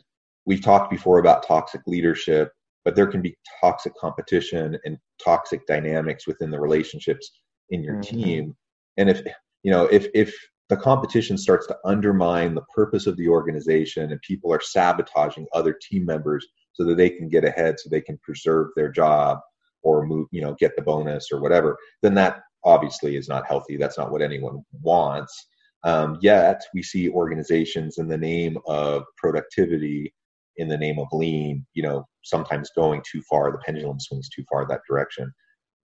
we've 0.46 0.62
talked 0.62 0.90
before 0.92 1.20
about 1.20 1.48
toxic 1.48 1.82
leadership, 1.88 2.52
but 2.84 2.96
there 2.96 3.08
can 3.08 3.22
be 3.22 3.38
toxic 3.62 3.94
competition 3.96 4.78
and 4.84 4.98
toxic 5.24 5.66
dynamics 5.66 6.28
within 6.28 6.52
the 6.52 6.60
relationships 6.60 7.32
in 7.70 7.84
your 7.84 7.96
Mhm. 7.96 8.04
team. 8.04 8.58
And 8.98 9.10
if 9.10 9.22
you 9.64 9.72
know 9.72 9.86
if 9.86 10.08
if 10.14 10.36
the 10.70 10.78
competition 10.78 11.38
starts 11.38 11.66
to 11.68 11.78
undermine 11.84 12.54
the 12.54 12.66
purpose 12.76 13.08
of 13.08 13.18
the 13.18 13.28
organization 13.28 14.12
and 14.12 14.22
people 14.22 14.54
are 14.54 14.62
sabotaging 14.62 15.48
other 15.54 15.78
team 15.90 16.06
members 16.06 16.46
so 16.74 16.84
that 16.84 16.96
they 16.96 17.10
can 17.10 17.28
get 17.28 17.44
ahead 17.44 17.80
so 17.80 17.90
they 17.90 18.02
can 18.02 18.18
preserve 18.20 18.68
their 18.76 18.92
job 18.92 19.40
or 19.82 20.06
move 20.06 20.28
you 20.32 20.42
know 20.42 20.56
get 20.60 20.76
the 20.76 20.82
bonus 20.82 21.30
or 21.32 21.42
whatever 21.42 21.78
then 22.02 22.14
that 22.14 22.42
obviously 22.64 23.16
is 23.16 23.30
not 23.30 23.48
healthy. 23.48 23.78
That's 23.78 23.98
not 23.98 24.12
what 24.12 24.22
anyone 24.22 24.64
wants. 24.82 25.48
Um, 25.84 26.18
yet 26.22 26.62
we 26.74 26.84
see 26.84 27.10
organizations 27.10 28.00
in 28.00 28.08
the 28.08 28.18
name 28.18 28.58
of 28.68 29.04
productivity 29.18 30.14
in 30.58 30.68
the 30.68 30.78
name 30.78 31.00
of 31.00 31.08
lean 31.14 31.66
you 31.74 31.82
know 31.82 32.06
sometimes 32.26 32.70
going 32.76 33.02
too 33.10 33.22
far 33.30 33.50
the 33.50 33.58
pendulum 33.60 33.98
swings 33.98 34.28
too 34.30 34.44
far 34.50 34.68
that 34.68 34.82
direction. 34.90 35.32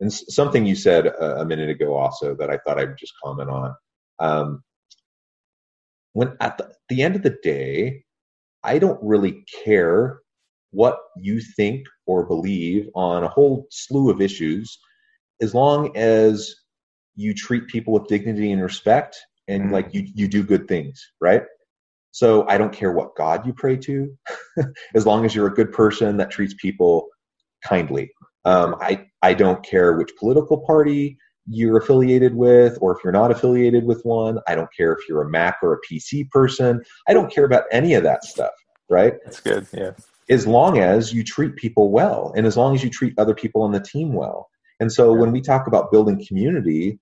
And 0.00 0.12
something 0.12 0.64
you 0.64 0.74
said 0.74 1.06
a, 1.06 1.44
minute 1.44 1.68
ago 1.68 1.94
also 1.94 2.34
that 2.36 2.50
i 2.50 2.56
thought 2.58 2.78
i'd 2.78 2.96
just 2.98 3.12
comment 3.22 3.50
on. 3.50 3.74
Um, 4.18 4.62
when 6.12 6.36
at 6.40 6.58
the, 6.58 6.72
the 6.88 7.02
end 7.02 7.16
of 7.16 7.22
the 7.22 7.36
day 7.42 8.02
i 8.64 8.78
don't 8.78 9.02
really 9.02 9.44
care 9.64 10.18
what 10.70 10.98
you 11.16 11.40
think 11.56 11.86
or 12.06 12.24
believe 12.26 12.88
on 12.94 13.24
a 13.24 13.28
whole 13.28 13.66
slew 13.70 14.10
of 14.10 14.20
issues 14.20 14.78
as 15.40 15.54
long 15.54 15.94
as 15.96 16.54
you 17.14 17.34
treat 17.34 17.66
people 17.68 17.92
with 17.92 18.06
dignity 18.06 18.52
and 18.52 18.62
respect 18.62 19.18
and 19.48 19.64
Mhm. 19.64 19.72
like 19.72 19.92
you 19.92 20.06
you 20.14 20.28
do 20.28 20.42
good 20.42 20.68
things 20.68 21.02
right 21.20 21.42
so 22.10 22.46
i 22.48 22.56
don't 22.56 22.72
care 22.72 22.92
what 22.92 23.16
god 23.16 23.46
you 23.46 23.52
pray 23.52 23.76
to 23.76 24.16
as 24.94 25.06
long 25.06 25.24
as 25.24 25.34
you're 25.34 25.48
a 25.48 25.54
good 25.54 25.72
person 25.72 26.16
that 26.16 26.30
treats 26.30 26.54
people 26.54 27.08
kindly 27.64 28.10
um, 28.44 28.74
I, 28.80 29.06
I 29.22 29.34
don't 29.34 29.64
care 29.64 29.92
which 29.96 30.10
political 30.18 30.58
party 30.66 31.16
you're 31.46 31.76
affiliated 31.78 32.34
with 32.34 32.78
or 32.80 32.96
if 32.96 33.02
you're 33.02 33.12
not 33.12 33.30
affiliated 33.30 33.84
with 33.84 34.00
one 34.04 34.38
i 34.46 34.54
don't 34.54 34.70
care 34.76 34.92
if 34.92 35.08
you're 35.08 35.22
a 35.22 35.28
mac 35.28 35.58
or 35.62 35.72
a 35.74 35.78
pc 35.92 36.28
person 36.30 36.80
i 37.08 37.12
don't 37.12 37.32
care 37.32 37.44
about 37.44 37.64
any 37.72 37.94
of 37.94 38.02
that 38.04 38.24
stuff 38.24 38.52
right 38.88 39.14
That's 39.24 39.40
good. 39.40 39.66
Yeah. 39.72 39.92
as 40.28 40.46
long 40.46 40.78
as 40.78 41.12
you 41.12 41.24
treat 41.24 41.56
people 41.56 41.90
well 41.90 42.32
and 42.36 42.46
as 42.46 42.56
long 42.56 42.74
as 42.74 42.84
you 42.84 42.90
treat 42.90 43.14
other 43.18 43.34
people 43.34 43.62
on 43.62 43.72
the 43.72 43.80
team 43.80 44.12
well. 44.12 44.48
And 44.80 44.90
so 44.92 45.12
Yeah. 45.12 45.20
when 45.20 45.32
we 45.32 45.40
talk 45.40 45.66
about 45.66 45.90
building 45.92 46.24
community, 46.26 46.98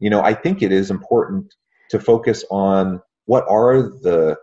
you 0.00 0.10
know, 0.10 0.20
I 0.22 0.34
think 0.34 0.62
it 0.62 0.72
is 0.72 0.90
important 0.90 1.54
to 1.90 1.98
focus 1.98 2.44
on 2.50 3.00
what 3.26 3.44
are 3.48 3.82
the 3.82 4.36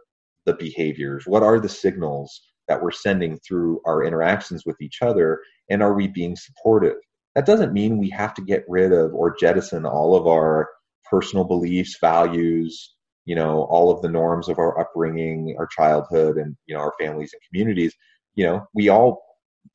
the 0.46 0.54
behaviors, 0.54 1.26
what 1.28 1.44
are 1.44 1.60
the 1.60 1.70
signals 1.70 2.42
that 2.68 2.82
we're 2.82 2.92
sending 2.92 3.38
through 3.40 3.80
our 3.86 4.04
interactions 4.04 4.64
with 4.66 4.80
each 4.82 5.02
other 5.02 5.40
and 5.70 5.82
are 5.84 5.94
we 5.94 6.08
being 6.08 6.36
supportive? 6.36 6.98
That 7.36 7.46
doesn't 7.46 7.74
mean 7.74 7.98
we 7.98 8.10
have 8.10 8.34
to 8.36 8.42
get 8.42 8.66
rid 8.68 8.92
of 8.92 9.14
or 9.14 9.36
jettison 9.36 9.86
all 9.86 10.16
of 10.16 10.28
our 10.28 10.70
personal 11.10 11.46
beliefs, 11.46 11.98
values, 12.00 12.96
you 13.26 13.36
know, 13.36 13.64
all 13.64 13.92
of 13.92 14.02
the 14.02 14.10
norms 14.10 14.50
of 14.50 14.60
our 14.60 14.80
upbringing, 14.80 15.56
our 15.58 15.68
childhood 15.68 16.38
and 16.38 16.56
you 16.66 16.76
know 16.76 16.82
our 16.82 16.94
families 17.00 17.34
and 17.34 17.42
communities. 17.50 17.94
You 18.36 18.46
know 18.46 18.68
we 18.74 18.90
all 18.90 19.22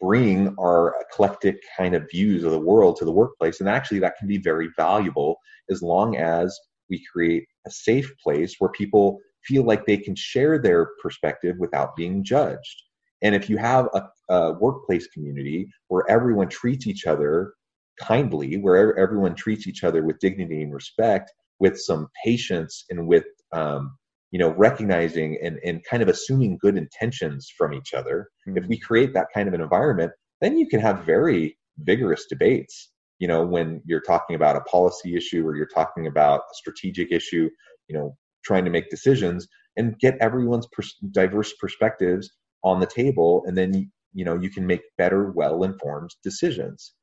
bring 0.00 0.54
our 0.58 0.94
eclectic 1.00 1.56
kind 1.76 1.94
of 1.94 2.08
views 2.10 2.44
of 2.44 2.50
the 2.50 2.58
world 2.58 2.96
to 2.96 3.04
the 3.04 3.12
workplace 3.12 3.60
and 3.60 3.68
actually 3.68 4.00
that 4.00 4.16
can 4.18 4.28
be 4.28 4.38
very 4.38 4.68
valuable 4.76 5.36
as 5.70 5.80
long 5.80 6.16
as 6.16 6.58
we 6.90 7.02
create 7.12 7.46
a 7.66 7.70
safe 7.70 8.12
place 8.22 8.56
where 8.58 8.70
people 8.70 9.18
feel 9.44 9.62
like 9.62 9.86
they 9.86 9.96
can 9.96 10.14
share 10.16 10.58
their 10.58 10.88
perspective 11.02 11.56
without 11.58 11.94
being 11.96 12.24
judged 12.24 12.82
and 13.22 13.34
if 13.34 13.48
you 13.48 13.56
have 13.56 13.88
a, 13.94 14.02
a 14.34 14.52
workplace 14.52 15.06
community 15.08 15.68
where 15.88 16.08
everyone 16.10 16.48
treats 16.48 16.86
each 16.86 17.06
other 17.06 17.54
kindly 18.00 18.56
where 18.58 18.96
everyone 18.98 19.34
treats 19.34 19.66
each 19.66 19.82
other 19.82 20.04
with 20.04 20.18
dignity 20.18 20.62
and 20.62 20.74
respect 20.74 21.32
with 21.58 21.78
some 21.78 22.08
patience 22.24 22.84
and 22.90 23.06
with 23.06 23.24
um, 23.52 23.96
you 24.30 24.38
know 24.38 24.50
recognizing 24.50 25.38
and, 25.42 25.58
and 25.64 25.82
kind 25.84 26.02
of 26.02 26.08
assuming 26.08 26.58
good 26.60 26.76
intentions 26.76 27.50
from 27.56 27.72
each 27.72 27.94
other 27.94 28.28
if 28.54 28.64
Mhm. 28.64 28.68
we 28.68 28.78
create 28.78 29.14
that 29.14 29.28
kind 29.32 29.48
of 29.48 29.54
an 29.54 29.60
environment 29.60 30.12
then 30.40 30.58
you 30.58 30.68
can 30.68 30.80
have 30.80 31.04
very 31.04 31.56
vigorous 31.78 32.26
debates 32.26 32.90
you 33.18 33.28
know 33.28 33.44
when 33.44 33.80
you're 33.86 34.00
talking 34.00 34.36
about 34.36 34.56
a 34.56 34.60
policy 34.62 35.16
issue 35.16 35.46
or 35.46 35.56
you're 35.56 35.66
talking 35.66 36.06
about 36.06 36.40
a 36.40 36.54
strategic 36.54 37.12
issue 37.12 37.48
you 37.88 37.96
know 37.96 38.16
trying 38.44 38.64
to 38.64 38.70
make 38.70 38.90
decisions 38.90 39.48
and 39.76 39.98
get 39.98 40.16
everyone's 40.20 40.66
pers- 40.72 40.96
diverse 41.12 41.52
perspectives 41.60 42.30
on 42.66 42.80
the 42.80 42.86
table 42.86 43.44
and 43.46 43.56
then 43.56 43.90
you 44.12 44.24
know 44.24 44.34
you 44.34 44.50
can 44.50 44.66
make 44.66 44.82
better 44.98 45.30
well 45.30 45.62
informed 45.62 46.10
decisions 46.24 46.94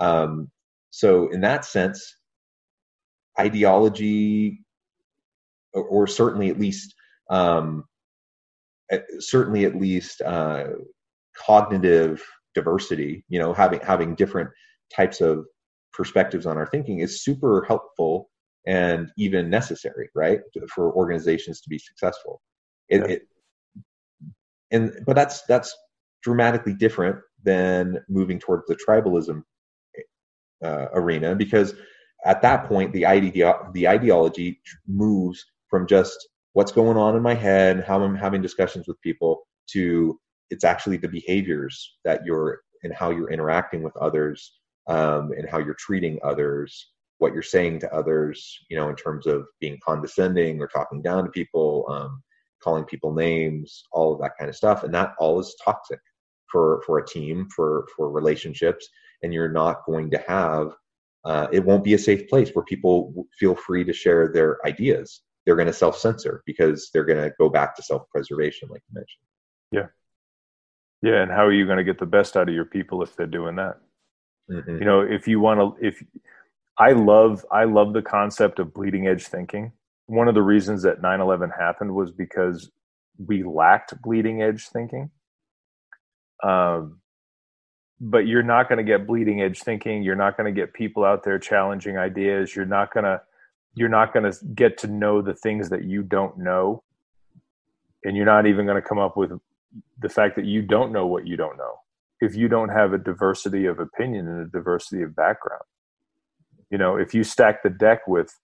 um, 0.00 0.50
so 0.90 1.28
in 1.30 1.40
that 1.40 1.64
sense 1.64 2.16
ideology 3.38 4.58
or, 5.74 5.84
or 5.84 6.06
certainly 6.08 6.50
at 6.50 6.58
least 6.58 6.92
um, 7.30 7.84
certainly 9.20 9.64
at 9.64 9.76
least 9.76 10.20
uh, 10.22 10.64
cognitive 11.36 12.20
diversity 12.56 13.24
you 13.28 13.38
know 13.38 13.54
having 13.54 13.80
having 13.80 14.16
different 14.16 14.50
types 14.94 15.20
of 15.20 15.46
perspectives 15.92 16.46
on 16.46 16.56
our 16.56 16.66
thinking 16.66 16.98
is 16.98 17.22
super 17.22 17.64
helpful 17.68 18.28
and 18.66 19.08
even 19.16 19.48
necessary 19.48 20.08
right 20.16 20.40
for 20.74 20.92
organizations 20.94 21.60
to 21.60 21.68
be 21.68 21.78
successful 21.78 22.42
it, 22.88 22.98
Yeah. 22.98 23.14
it 23.14 23.22
and 24.72 24.92
but 25.06 25.14
that's 25.14 25.42
that's 25.42 25.76
dramatically 26.22 26.74
different 26.74 27.16
than 27.44 27.98
moving 28.08 28.38
towards 28.38 28.66
the 28.66 28.76
tribalism 28.76 29.42
uh, 30.64 30.86
arena 30.94 31.34
because 31.34 31.74
at 32.24 32.42
that 32.42 32.66
point 32.68 32.92
the 32.92 33.02
ideo- 33.02 33.72
the 33.72 33.86
ideology 33.86 34.60
moves 34.86 35.44
from 35.68 35.86
just 35.86 36.28
what's 36.54 36.72
going 36.72 36.96
on 36.96 37.16
in 37.16 37.22
my 37.22 37.34
head 37.34 37.84
how 37.86 38.02
I'm 38.02 38.14
having 38.14 38.42
discussions 38.42 38.86
with 38.88 39.00
people 39.00 39.42
to 39.70 40.18
it's 40.50 40.64
actually 40.64 40.98
the 40.98 41.08
behaviors 41.08 41.96
that 42.04 42.20
you're 42.24 42.60
and 42.82 42.94
how 42.94 43.10
you're 43.10 43.30
interacting 43.30 43.82
with 43.82 43.96
others 43.96 44.58
um, 44.88 45.32
and 45.36 45.48
how 45.48 45.58
you're 45.58 45.74
treating 45.78 46.18
others 46.24 46.90
what 47.18 47.32
you're 47.32 47.42
saying 47.42 47.80
to 47.80 47.92
others 47.92 48.58
you 48.70 48.76
know 48.76 48.88
in 48.88 48.96
terms 48.96 49.26
of 49.26 49.46
being 49.60 49.78
condescending 49.84 50.60
or 50.60 50.68
talking 50.68 51.02
down 51.02 51.24
to 51.24 51.30
people 51.30 51.84
um, 51.88 52.22
calling 52.62 52.84
people 52.84 53.12
names 53.12 53.84
all 53.92 54.12
of 54.12 54.20
that 54.20 54.32
kind 54.38 54.48
of 54.48 54.56
stuff 54.56 54.84
and 54.84 54.94
that 54.94 55.14
all 55.18 55.38
is 55.40 55.56
toxic 55.64 56.00
for 56.50 56.82
for 56.86 56.98
a 56.98 57.06
team 57.06 57.48
for 57.54 57.86
for 57.96 58.10
relationships 58.10 58.88
and 59.22 59.32
you're 59.32 59.52
not 59.52 59.84
going 59.86 60.10
to 60.10 60.18
have 60.26 60.72
uh, 61.24 61.46
it 61.52 61.64
won't 61.64 61.84
be 61.84 61.94
a 61.94 61.98
safe 61.98 62.28
place 62.28 62.50
where 62.50 62.64
people 62.64 63.26
feel 63.38 63.54
free 63.54 63.84
to 63.84 63.92
share 63.92 64.32
their 64.32 64.58
ideas 64.66 65.22
they're 65.44 65.56
going 65.56 65.66
to 65.66 65.72
self-censor 65.72 66.42
because 66.46 66.90
they're 66.92 67.04
going 67.04 67.22
to 67.22 67.34
go 67.38 67.48
back 67.48 67.74
to 67.74 67.82
self-preservation 67.82 68.68
like 68.70 68.82
you 68.88 68.94
mentioned 68.94 69.24
Yeah. 69.72 69.88
Yeah. 71.02 71.22
And 71.22 71.30
how 71.30 71.44
are 71.44 71.52
you 71.52 71.66
going 71.66 71.78
to 71.78 71.84
get 71.84 71.98
the 71.98 72.06
best 72.06 72.36
out 72.36 72.48
of 72.48 72.54
your 72.54 72.64
people 72.64 73.02
if 73.02 73.16
they're 73.16 73.26
doing 73.26 73.56
that? 73.56 73.80
Mhm. 74.50 74.78
You 74.78 74.84
know, 74.84 75.00
if 75.00 75.26
you 75.26 75.40
want 75.40 75.58
to, 75.60 75.86
if 75.86 76.02
I 76.78 76.92
love, 76.92 77.44
I 77.50 77.64
love 77.64 77.92
the 77.92 78.02
concept 78.02 78.58
of 78.58 78.72
bleeding 78.72 79.06
edge 79.06 79.26
thinking. 79.26 79.72
One 80.12 80.28
of 80.28 80.34
the 80.34 80.42
reasons 80.42 80.82
that 80.82 81.00
9 81.00 81.20
11 81.22 81.52
happened 81.58 81.94
was 81.94 82.10
because 82.10 82.70
we 83.16 83.42
lacked 83.42 83.94
bleeding 84.02 84.42
edge 84.42 84.68
thinking. 84.68 85.10
Um, 86.44 87.00
but 87.98 88.26
you're 88.26 88.42
not 88.42 88.68
going 88.68 88.76
to 88.76 88.84
get 88.84 89.06
bleeding 89.06 89.40
edge 89.40 89.62
thinking. 89.62 90.02
You're 90.02 90.14
not 90.14 90.36
going 90.36 90.52
to 90.52 90.60
get 90.60 90.74
people 90.74 91.02
out 91.02 91.24
there 91.24 91.38
challenging 91.38 91.96
ideas. 91.96 92.54
You're 92.54 92.66
not 92.66 92.92
going 92.92 93.04
to, 93.04 93.22
you're 93.74 93.88
not 93.88 94.12
going 94.12 94.30
to 94.30 94.38
get 94.54 94.76
to 94.80 94.86
know 94.86 95.22
the 95.22 95.32
things 95.32 95.70
that 95.70 95.84
you 95.84 96.02
don't 96.02 96.36
know. 96.36 96.82
And 98.04 98.14
you're 98.14 98.26
not 98.26 98.46
even 98.46 98.66
going 98.66 98.82
to 98.82 98.86
come 98.86 98.98
up 98.98 99.16
with 99.16 99.30
the 99.98 100.10
fact 100.10 100.36
that 100.36 100.44
you 100.44 100.60
don't 100.60 100.92
know 100.92 101.06
what 101.06 101.26
you 101.26 101.38
don't 101.38 101.56
know 101.56 101.76
if 102.20 102.36
you 102.36 102.48
don't 102.48 102.68
have 102.68 102.92
a 102.92 102.98
diversity 102.98 103.64
of 103.64 103.80
opinion 103.80 104.28
and 104.28 104.42
a 104.42 104.50
diversity 104.50 105.00
of 105.00 105.16
background. 105.16 105.64
You 106.70 106.76
know, 106.76 106.96
if 106.96 107.14
you 107.14 107.24
stack 107.24 107.62
the 107.62 107.70
deck 107.70 108.06
with, 108.06 108.38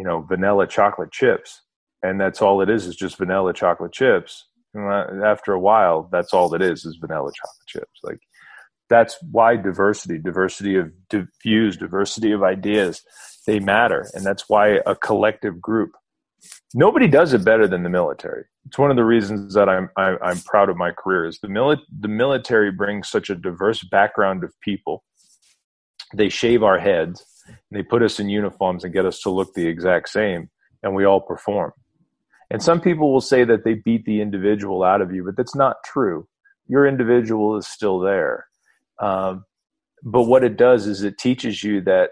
you 0.00 0.06
know, 0.06 0.22
vanilla 0.22 0.66
chocolate 0.66 1.12
chips, 1.12 1.60
and 2.02 2.18
that's 2.18 2.40
all 2.40 2.62
it 2.62 2.70
is 2.70 2.86
is 2.86 2.96
just 2.96 3.18
vanilla 3.18 3.52
chocolate 3.52 3.92
chips. 3.92 4.46
After 4.74 5.52
a 5.52 5.60
while, 5.60 6.08
that's 6.10 6.32
all 6.32 6.54
it 6.54 6.62
is 6.62 6.86
is 6.86 6.96
vanilla 6.98 7.30
chocolate 7.30 7.66
chips. 7.66 8.00
Like 8.02 8.18
that's 8.88 9.14
why 9.30 9.56
diversity, 9.56 10.16
diversity 10.16 10.76
of 10.76 10.90
views, 11.42 11.76
diversity 11.76 12.32
of 12.32 12.42
ideas, 12.42 13.02
they 13.46 13.60
matter, 13.60 14.08
and 14.14 14.24
that's 14.24 14.48
why 14.48 14.80
a 14.86 14.96
collective 14.96 15.60
group. 15.60 15.90
Nobody 16.72 17.06
does 17.06 17.34
it 17.34 17.44
better 17.44 17.68
than 17.68 17.82
the 17.82 17.90
military. 17.90 18.44
It's 18.64 18.78
one 18.78 18.90
of 18.90 18.96
the 18.96 19.04
reasons 19.04 19.52
that 19.52 19.68
I'm 19.68 19.90
I, 19.98 20.16
I'm 20.22 20.38
proud 20.46 20.70
of 20.70 20.78
my 20.78 20.92
career. 20.92 21.26
Is 21.26 21.40
the 21.42 21.48
mili- 21.48 21.84
the 22.00 22.08
military 22.08 22.72
brings 22.72 23.10
such 23.10 23.28
a 23.28 23.34
diverse 23.34 23.84
background 23.84 24.44
of 24.44 24.54
people. 24.62 25.04
They 26.14 26.30
shave 26.30 26.62
our 26.62 26.78
heads 26.78 27.22
And 27.46 27.56
they 27.70 27.82
put 27.82 28.02
us 28.02 28.20
in 28.20 28.28
uniforms 28.28 28.84
and 28.84 28.92
get 28.92 29.06
us 29.06 29.20
to 29.20 29.30
look 29.30 29.54
the 29.54 29.66
exact 29.66 30.08
same, 30.08 30.50
and 30.82 30.94
we 30.94 31.04
all 31.04 31.20
perform. 31.20 31.72
And 32.50 32.62
some 32.62 32.80
people 32.80 33.12
will 33.12 33.20
say 33.20 33.44
that 33.44 33.64
they 33.64 33.74
beat 33.74 34.04
the 34.04 34.20
individual 34.20 34.82
out 34.82 35.00
of 35.00 35.12
you, 35.12 35.24
but 35.24 35.36
that's 35.36 35.54
not 35.54 35.76
true. 35.84 36.26
Your 36.66 36.86
individual 36.86 37.56
is 37.56 37.66
still 37.66 38.00
there. 38.00 38.46
Um, 39.00 39.44
but 40.02 40.22
what 40.22 40.44
it 40.44 40.56
does 40.56 40.86
is 40.86 41.02
it 41.02 41.18
teaches 41.18 41.62
you 41.62 41.80
that 41.82 42.10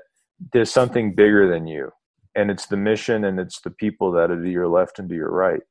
there's 0.53 0.71
something 0.71 1.15
bigger 1.15 1.51
than 1.51 1.67
you, 1.67 1.91
and 2.35 2.51
it's 2.51 2.67
the 2.67 2.77
mission 2.77 3.25
and 3.25 3.41
it's 3.41 3.61
the 3.61 3.71
people 3.71 4.13
that 4.13 4.31
are 4.31 4.41
to 4.41 4.51
your 4.51 4.69
left 4.69 4.99
and 4.99 5.09
to 5.09 5.15
your 5.15 5.31
right. 5.31 5.63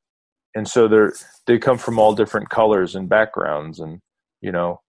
And 0.54 0.68
so 0.68 0.88
they're 0.88 1.12
they 1.46 1.58
come 1.58 1.78
from 1.78 1.98
all 1.98 2.14
different 2.14 2.50
colors 2.50 2.94
and 2.94 3.08
backgrounds, 3.08 3.78
and 3.78 4.00
you 4.40 4.52
know, 4.52 4.80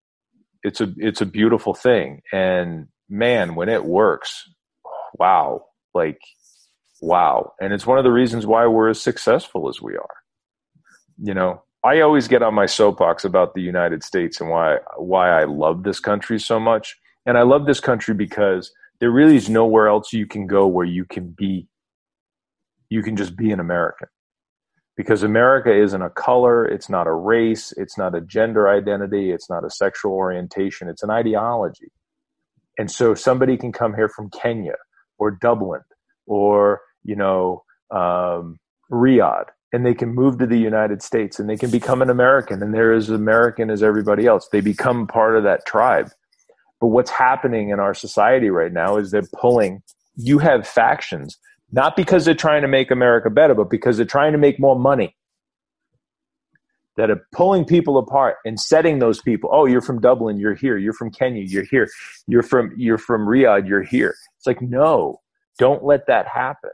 it's 0.64 0.82
a 0.82 0.94
it's 0.98 1.22
a 1.22 1.26
beautiful 1.26 1.74
thing. 1.74 2.22
And 2.32 2.88
man, 3.10 3.56
when 3.56 3.70
it 3.70 3.86
works, 3.86 4.50
wow, 5.14 5.66
like 5.94 6.20
wow. 7.02 7.54
And 7.60 7.74
it's 7.74 7.86
one 7.86 7.98
of 7.98 8.04
the 8.04 8.12
reasons 8.12 8.46
why 8.46 8.68
we're 8.68 8.90
as 8.90 9.02
successful 9.02 9.70
as 9.70 9.82
we 9.82 9.96
are. 9.96 10.16
You 11.22 11.34
know, 11.34 11.64
I 11.84 12.02
always 12.02 12.28
get 12.28 12.44
on 12.44 12.54
my 12.54 12.66
soapbox 12.66 13.24
about 13.24 13.54
the 13.54 13.62
United 13.62 14.04
States 14.04 14.42
and 14.42 14.50
why 14.50 14.78
why 14.98 15.30
I 15.30 15.46
love 15.46 15.84
this 15.84 16.00
country 16.00 16.40
so 16.40 16.60
much. 16.60 16.98
And 17.26 17.38
I 17.38 17.44
love 17.44 17.66
this 17.66 17.80
country 17.80 18.14
because 18.14 18.72
there 19.00 19.12
really 19.12 19.36
is 19.36 19.50
nowhere 19.50 19.88
else 19.88 20.12
you 20.12 20.26
can 20.26 20.48
go 20.48 20.68
where 20.68 20.86
you 20.86 21.06
can 21.06 21.34
be 21.38 21.68
you 22.90 23.04
can 23.04 23.16
just 23.16 23.36
be 23.36 23.52
an 23.52 23.60
American. 23.60 24.08
Because 24.98 25.24
America 25.24 25.74
isn't 25.74 26.02
a 26.02 26.10
color, 26.10 26.66
it's 26.66 26.90
not 26.90 27.08
a 27.08 27.14
race, 27.14 27.72
it's 27.78 27.98
not 27.98 28.16
a 28.16 28.20
gender 28.20 28.68
identity, 28.68 29.32
it's 29.32 29.50
not 29.50 29.64
a 29.64 29.70
sexual 29.70 30.12
orientation, 30.12 30.90
it's 30.90 31.04
an 31.04 31.10
ideology. 31.10 31.92
And 32.78 32.92
so 32.92 33.14
somebody 33.14 33.56
can 33.56 33.72
come 33.72 33.94
here 33.94 34.10
from 34.10 34.30
Kenya 34.30 34.76
or 35.20 35.32
Dublin 35.32 35.82
or 36.26 36.82
you 37.04 37.16
know, 37.16 37.64
um, 37.92 38.60
Riyadh, 38.92 39.46
and 39.72 39.86
they 39.86 39.94
can 39.94 40.14
move 40.14 40.38
to 40.40 40.48
the 40.48 40.58
United 40.58 41.02
States 41.02 41.40
and 41.40 41.50
they 41.50 41.58
can 41.58 41.70
become 41.70 42.02
an 42.02 42.10
American, 42.10 42.62
and 42.64 42.74
they're 42.74 42.94
as 42.94 43.10
American 43.10 43.70
as 43.70 43.84
everybody 43.84 44.26
else. 44.26 44.48
They 44.52 44.62
become 44.62 45.08
part 45.08 45.36
of 45.36 45.44
that 45.44 45.66
tribe. 45.66 46.12
But 46.80 46.88
what's 46.88 47.12
happening 47.12 47.70
in 47.70 47.80
our 47.80 47.94
society 47.94 48.50
right 48.50 48.72
now 48.72 48.98
is 48.98 49.12
they're 49.12 49.24
pulling. 49.40 49.84
You 50.16 50.40
have 50.40 50.68
factions, 50.68 51.38
not 51.72 51.96
because 51.96 52.26
they're 52.26 52.36
trying 52.36 52.62
to 52.62 52.68
make 52.68 52.92
America 52.92 53.30
better, 53.30 53.56
but 53.56 53.70
because 53.70 53.98
they're 53.98 54.06
trying 54.06 54.34
to 54.34 54.38
make 54.38 54.60
more 54.60 54.78
money. 54.78 55.16
That 56.98 57.10
are 57.10 57.26
pulling 57.32 57.64
people 57.64 57.98
apart 57.98 58.38
and 58.44 58.60
setting 58.60 59.00
those 59.00 59.22
people. 59.22 59.50
Oh, 59.54 59.66
you're 59.66 59.80
from 59.80 60.02
Dublin, 60.02 60.38
you're 60.38 60.56
here. 60.56 60.78
You're 60.78 60.92
from 60.92 61.12
Kenya, 61.12 61.44
you're 61.44 61.64
here. 61.64 61.88
You're 62.28 62.44
from 62.44 62.74
you're 62.76 62.98
from 62.98 63.26
Riyadh, 63.26 63.70
you're 63.70 63.84
here. 63.84 64.16
It's 64.40 64.48
like 64.48 64.62
no, 64.62 65.22
don't 65.60 65.84
let 65.84 66.08
that 66.08 66.28
happen. 66.28 66.72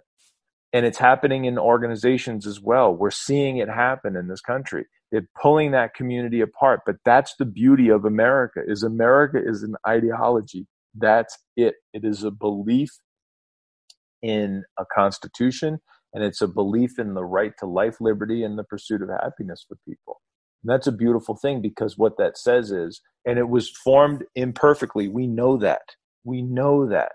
And 0.73 0.85
it's 0.85 0.99
happening 0.99 1.45
in 1.45 1.57
organizations 1.57 2.45
as 2.45 2.61
well. 2.61 2.93
We're 2.93 3.11
seeing 3.11 3.57
it 3.57 3.69
happen 3.69 4.15
in 4.15 4.27
this 4.27 4.41
country. 4.41 4.85
They're 5.11 5.27
pulling 5.41 5.71
that 5.71 5.93
community 5.93 6.41
apart 6.41 6.81
but 6.85 6.97
that's 7.05 7.35
the 7.37 7.45
beauty 7.45 7.89
of 7.89 8.05
america 8.05 8.59
is 8.65 8.83
america 8.83 9.39
is 9.43 9.63
an 9.63 9.75
ideology. 9.87 10.67
That's 10.97 11.37
it. 11.57 11.75
It 11.93 12.03
is 12.05 12.23
a 12.23 12.31
belief 12.31 12.89
in 14.21 14.63
a 14.79 14.85
constitution 14.93 15.79
and 16.13 16.23
it's 16.23 16.41
a 16.41 16.47
belief 16.47 16.97
in 16.99 17.13
the 17.13 17.25
right 17.25 17.53
to 17.59 17.65
life 17.65 17.97
liberty 17.99 18.43
and 18.43 18.57
the 18.57 18.63
pursuit 18.63 19.01
of 19.01 19.09
happiness 19.09 19.65
for 19.67 19.77
people. 19.87 20.21
And 20.63 20.73
that's 20.73 20.87
a 20.87 20.91
beautiful 20.91 21.35
thing 21.35 21.61
because 21.61 21.97
what 21.97 22.17
that 22.17 22.37
says 22.37 22.71
is 22.71 23.01
and 23.25 23.39
it 23.39 23.49
was 23.49 23.69
formed 23.69 24.23
imperfectly. 24.35 25.07
We 25.07 25.27
know 25.27 25.57
that. 25.57 25.81
We 26.23 26.41
know 26.41 26.87
that 26.89 27.13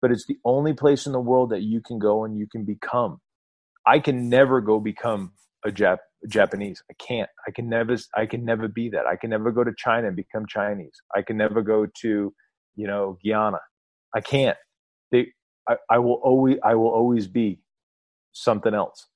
but 0.00 0.10
it's 0.10 0.26
the 0.26 0.38
only 0.44 0.72
place 0.72 1.06
in 1.06 1.12
the 1.12 1.20
world 1.20 1.50
that 1.50 1.62
you 1.62 1.80
can 1.80 1.98
go 1.98 2.24
and 2.24 2.38
you 2.38 2.46
can 2.46 2.64
become. 2.64 3.20
I 3.86 3.98
can 3.98 4.28
never 4.28 4.60
go 4.60 4.78
become 4.80 5.32
a 5.64 5.70
Jap- 5.70 5.98
Japanese. 6.28 6.82
I 6.90 6.94
can't. 6.94 7.30
I 7.46 7.50
can 7.50 7.68
never. 7.68 7.96
I 8.16 8.26
can 8.26 8.44
never 8.44 8.68
be 8.68 8.90
that. 8.90 9.06
I 9.06 9.16
can 9.16 9.30
never 9.30 9.50
go 9.50 9.64
to 9.64 9.72
China 9.76 10.06
and 10.08 10.16
become 10.16 10.46
Chinese. 10.46 11.00
I 11.14 11.22
can 11.22 11.36
never 11.36 11.62
go 11.62 11.86
to, 12.02 12.34
you 12.76 12.86
know, 12.86 13.18
Guyana. 13.24 13.60
I 14.14 14.20
can't. 14.20 14.56
They. 15.10 15.28
I, 15.68 15.76
I 15.88 15.98
will 15.98 16.20
always. 16.22 16.58
I 16.62 16.74
will 16.74 16.88
always 16.90 17.26
be 17.26 17.60
something 18.32 18.74
else. 18.74 19.06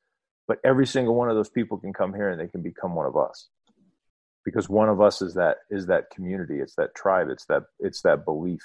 But 0.47 0.59
every 0.65 0.87
single 0.87 1.15
one 1.15 1.31
of 1.31 1.37
those 1.37 1.51
people 1.51 1.79
can 1.79 1.93
come 1.93 2.13
here 2.13 2.29
and 2.31 2.41
they 2.41 2.49
can 2.49 2.63
become 2.63 2.95
one 2.95 3.07
of 3.07 3.17
us, 3.17 3.49
because 4.45 4.69
one 4.69 4.89
of 4.89 5.01
us 5.01 5.23
is 5.23 5.35
that 5.35 5.59
is 5.71 5.87
that 5.87 6.11
community. 6.11 6.61
It's 6.61 6.75
that 6.77 6.95
tribe. 6.95 7.29
It's 7.31 7.47
that 7.47 7.63
it's 7.81 8.03
that 8.03 8.25
belief. 8.25 8.63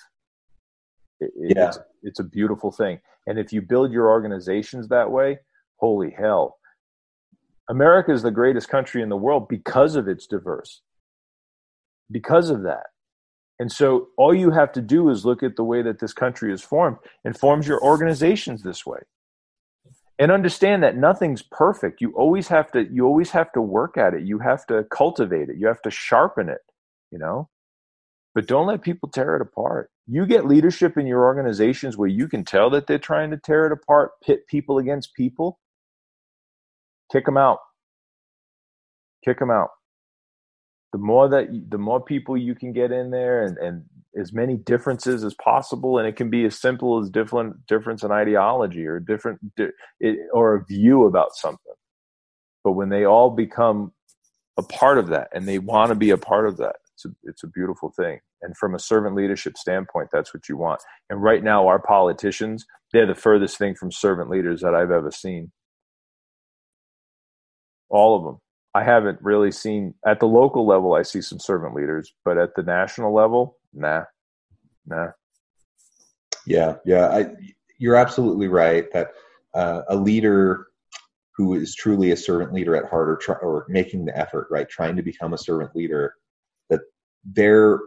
It, 1.19 1.31
yeah. 1.35 1.67
It's, 1.67 1.79
it's 2.03 2.19
a 2.19 2.23
beautiful 2.23 2.71
thing. 2.71 2.99
And 3.27 3.37
if 3.37 3.53
you 3.53 3.61
build 3.61 3.91
your 3.91 4.09
organizations 4.09 4.87
that 4.87 5.11
way, 5.11 5.39
holy 5.77 6.11
hell. 6.17 6.57
America 7.69 8.11
is 8.11 8.23
the 8.23 8.31
greatest 8.31 8.69
country 8.69 9.01
in 9.01 9.09
the 9.09 9.17
world 9.17 9.47
because 9.47 9.95
of 9.95 10.07
its 10.07 10.25
diverse. 10.25 10.81
Because 12.11 12.49
of 12.49 12.63
that. 12.63 12.87
And 13.59 13.71
so 13.71 14.07
all 14.17 14.33
you 14.33 14.51
have 14.51 14.71
to 14.71 14.81
do 14.81 15.09
is 15.09 15.25
look 15.25 15.43
at 15.43 15.57
the 15.57 15.63
way 15.63 15.81
that 15.81 15.99
this 15.99 16.13
country 16.13 16.53
is 16.53 16.61
formed 16.61 16.97
and 17.25 17.37
forms 17.37 17.67
your 17.67 17.83
organizations 17.83 18.63
this 18.63 18.85
way. 18.85 18.99
And 20.17 20.31
understand 20.31 20.83
that 20.83 20.97
nothing's 20.97 21.41
perfect. 21.41 22.01
You 22.01 22.11
always 22.13 22.47
have 22.47 22.71
to 22.71 22.87
you 22.91 23.05
always 23.05 23.31
have 23.31 23.51
to 23.53 23.61
work 23.61 23.97
at 23.97 24.13
it. 24.13 24.23
You 24.23 24.39
have 24.39 24.65
to 24.67 24.85
cultivate 24.91 25.49
it. 25.49 25.57
You 25.57 25.67
have 25.67 25.81
to 25.83 25.91
sharpen 25.91 26.49
it, 26.49 26.61
you 27.11 27.19
know? 27.19 27.49
But 28.35 28.47
don't 28.47 28.67
let 28.67 28.81
people 28.81 29.09
tear 29.09 29.35
it 29.35 29.41
apart 29.41 29.89
you 30.11 30.25
get 30.25 30.47
leadership 30.47 30.97
in 30.97 31.05
your 31.05 31.23
organizations 31.23 31.95
where 31.95 32.07
you 32.07 32.27
can 32.27 32.43
tell 32.43 32.71
that 32.71 32.87
they're 32.87 32.97
trying 32.97 33.29
to 33.29 33.37
tear 33.37 33.67
it 33.67 33.71
apart, 33.71 34.11
pit 34.23 34.47
people 34.47 34.79
against 34.79 35.13
people, 35.13 35.59
kick 37.11 37.25
them 37.25 37.37
out. 37.37 37.59
Kick 39.23 39.37
them 39.37 39.51
out. 39.51 39.69
The 40.93 40.97
more 40.97 41.29
that 41.29 41.65
the 41.69 41.77
more 41.77 42.01
people 42.01 42.35
you 42.35 42.55
can 42.55 42.73
get 42.73 42.91
in 42.91 43.11
there 43.11 43.43
and, 43.43 43.57
and 43.59 43.83
as 44.19 44.33
many 44.33 44.57
differences 44.57 45.23
as 45.23 45.35
possible, 45.35 45.99
and 45.99 46.07
it 46.07 46.15
can 46.15 46.31
be 46.31 46.43
as 46.45 46.57
simple 46.57 46.99
as 46.99 47.11
different 47.11 47.67
difference 47.67 48.01
in 48.01 48.11
ideology 48.11 48.87
or 48.87 48.99
different 48.99 49.39
or 50.33 50.55
a 50.55 50.65
view 50.65 51.03
about 51.03 51.35
something. 51.35 51.75
But 52.63 52.71
when 52.71 52.89
they 52.89 53.05
all 53.05 53.29
become 53.29 53.91
a 54.57 54.63
part 54.63 54.97
of 54.97 55.09
that 55.09 55.27
and 55.33 55.47
they 55.47 55.59
want 55.59 55.89
to 55.89 55.95
be 55.95 56.09
a 56.09 56.17
part 56.17 56.47
of 56.47 56.57
that, 56.57 56.77
it's 56.99 57.05
a, 57.05 57.29
it's 57.29 57.43
a 57.43 57.47
beautiful 57.47 57.91
thing. 57.95 58.19
And 58.41 58.55
from 58.57 58.75
a 58.75 58.79
servant 58.79 59.15
leadership 59.15 59.57
standpoint, 59.57 60.09
that's 60.11 60.33
what 60.33 60.49
you 60.49 60.57
want. 60.57 60.81
And 61.09 61.21
right 61.21 61.43
now, 61.43 61.67
our 61.67 61.79
politicians, 61.79 62.65
they're 62.91 63.07
the 63.07 63.15
furthest 63.15 63.57
thing 63.57 63.75
from 63.75 63.91
servant 63.91 64.29
leaders 64.29 64.61
that 64.61 64.75
I've 64.75 64.91
ever 64.91 65.11
seen. 65.11 65.51
All 67.89 68.17
of 68.17 68.23
them. 68.23 68.37
I 68.75 68.83
haven't 68.83 69.19
really 69.21 69.51
seen 69.51 69.95
at 70.05 70.19
the 70.19 70.27
local 70.27 70.67
level. 70.67 70.93
I 70.93 71.01
see 71.01 71.21
some 71.21 71.39
servant 71.39 71.73
leaders, 71.73 72.13
but 72.23 72.37
at 72.37 72.55
the 72.55 72.63
national 72.63 73.13
level, 73.13 73.57
nah, 73.73 74.03
nah. 74.85 75.07
Yeah, 76.45 76.75
yeah. 76.85 77.07
I, 77.07 77.25
you're 77.77 77.95
absolutely 77.95 78.47
right 78.47 78.91
that 78.93 79.09
uh, 79.55 79.81
a 79.89 79.95
leader 79.95 80.67
who 81.35 81.55
is 81.55 81.73
truly 81.73 82.11
a 82.11 82.17
servant 82.17 82.53
leader 82.53 82.75
at 82.75 82.89
heart, 82.89 83.09
or, 83.09 83.15
try, 83.15 83.35
or 83.35 83.65
making 83.69 84.05
the 84.05 84.17
effort, 84.17 84.47
right, 84.51 84.69
trying 84.69 84.97
to 84.97 85.01
become 85.01 85.33
a 85.33 85.37
servant 85.37 85.73
leader, 85.75 86.13
their 87.33 87.79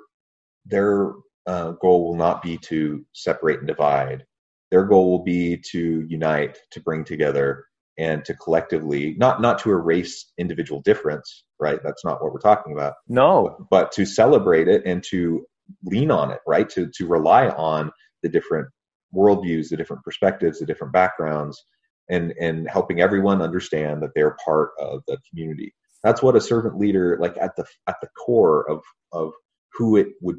their 0.66 1.12
uh, 1.46 1.72
goal 1.82 2.04
will 2.04 2.16
not 2.16 2.42
be 2.42 2.58
to 2.58 3.04
separate 3.14 3.58
and 3.58 3.68
divide. 3.68 4.24
Their 4.70 4.84
goal 4.84 5.10
will 5.10 5.24
be 5.24 5.62
to 5.72 6.06
unite, 6.08 6.58
to 6.72 6.80
bring 6.80 7.04
together, 7.04 7.64
and 7.98 8.24
to 8.24 8.34
collectively 8.34 9.14
not 9.18 9.40
not 9.40 9.58
to 9.60 9.70
erase 9.70 10.32
individual 10.38 10.80
difference. 10.82 11.44
Right? 11.60 11.80
That's 11.84 12.04
not 12.04 12.22
what 12.22 12.32
we're 12.32 12.40
talking 12.40 12.72
about. 12.72 12.94
No, 13.08 13.66
but 13.70 13.92
to 13.92 14.06
celebrate 14.06 14.68
it 14.68 14.82
and 14.86 15.02
to 15.10 15.44
lean 15.84 16.10
on 16.10 16.30
it. 16.30 16.40
Right? 16.46 16.68
To 16.70 16.90
to 16.96 17.06
rely 17.06 17.48
on 17.50 17.90
the 18.22 18.28
different 18.28 18.68
worldviews, 19.14 19.68
the 19.70 19.76
different 19.76 20.04
perspectives, 20.04 20.60
the 20.60 20.66
different 20.66 20.92
backgrounds, 20.92 21.62
and 22.08 22.32
and 22.40 22.68
helping 22.68 23.00
everyone 23.00 23.42
understand 23.42 24.02
that 24.02 24.10
they're 24.14 24.36
part 24.44 24.70
of 24.80 25.02
the 25.08 25.18
community. 25.30 25.74
That's 26.04 26.22
what 26.22 26.36
a 26.36 26.40
servant 26.40 26.78
leader, 26.78 27.18
like 27.20 27.36
at 27.38 27.56
the 27.56 27.64
at 27.86 27.96
the 28.02 28.08
core 28.24 28.68
of 28.68 28.82
of 29.12 29.32
who 29.74 29.96
it 29.96 30.08
would 30.20 30.36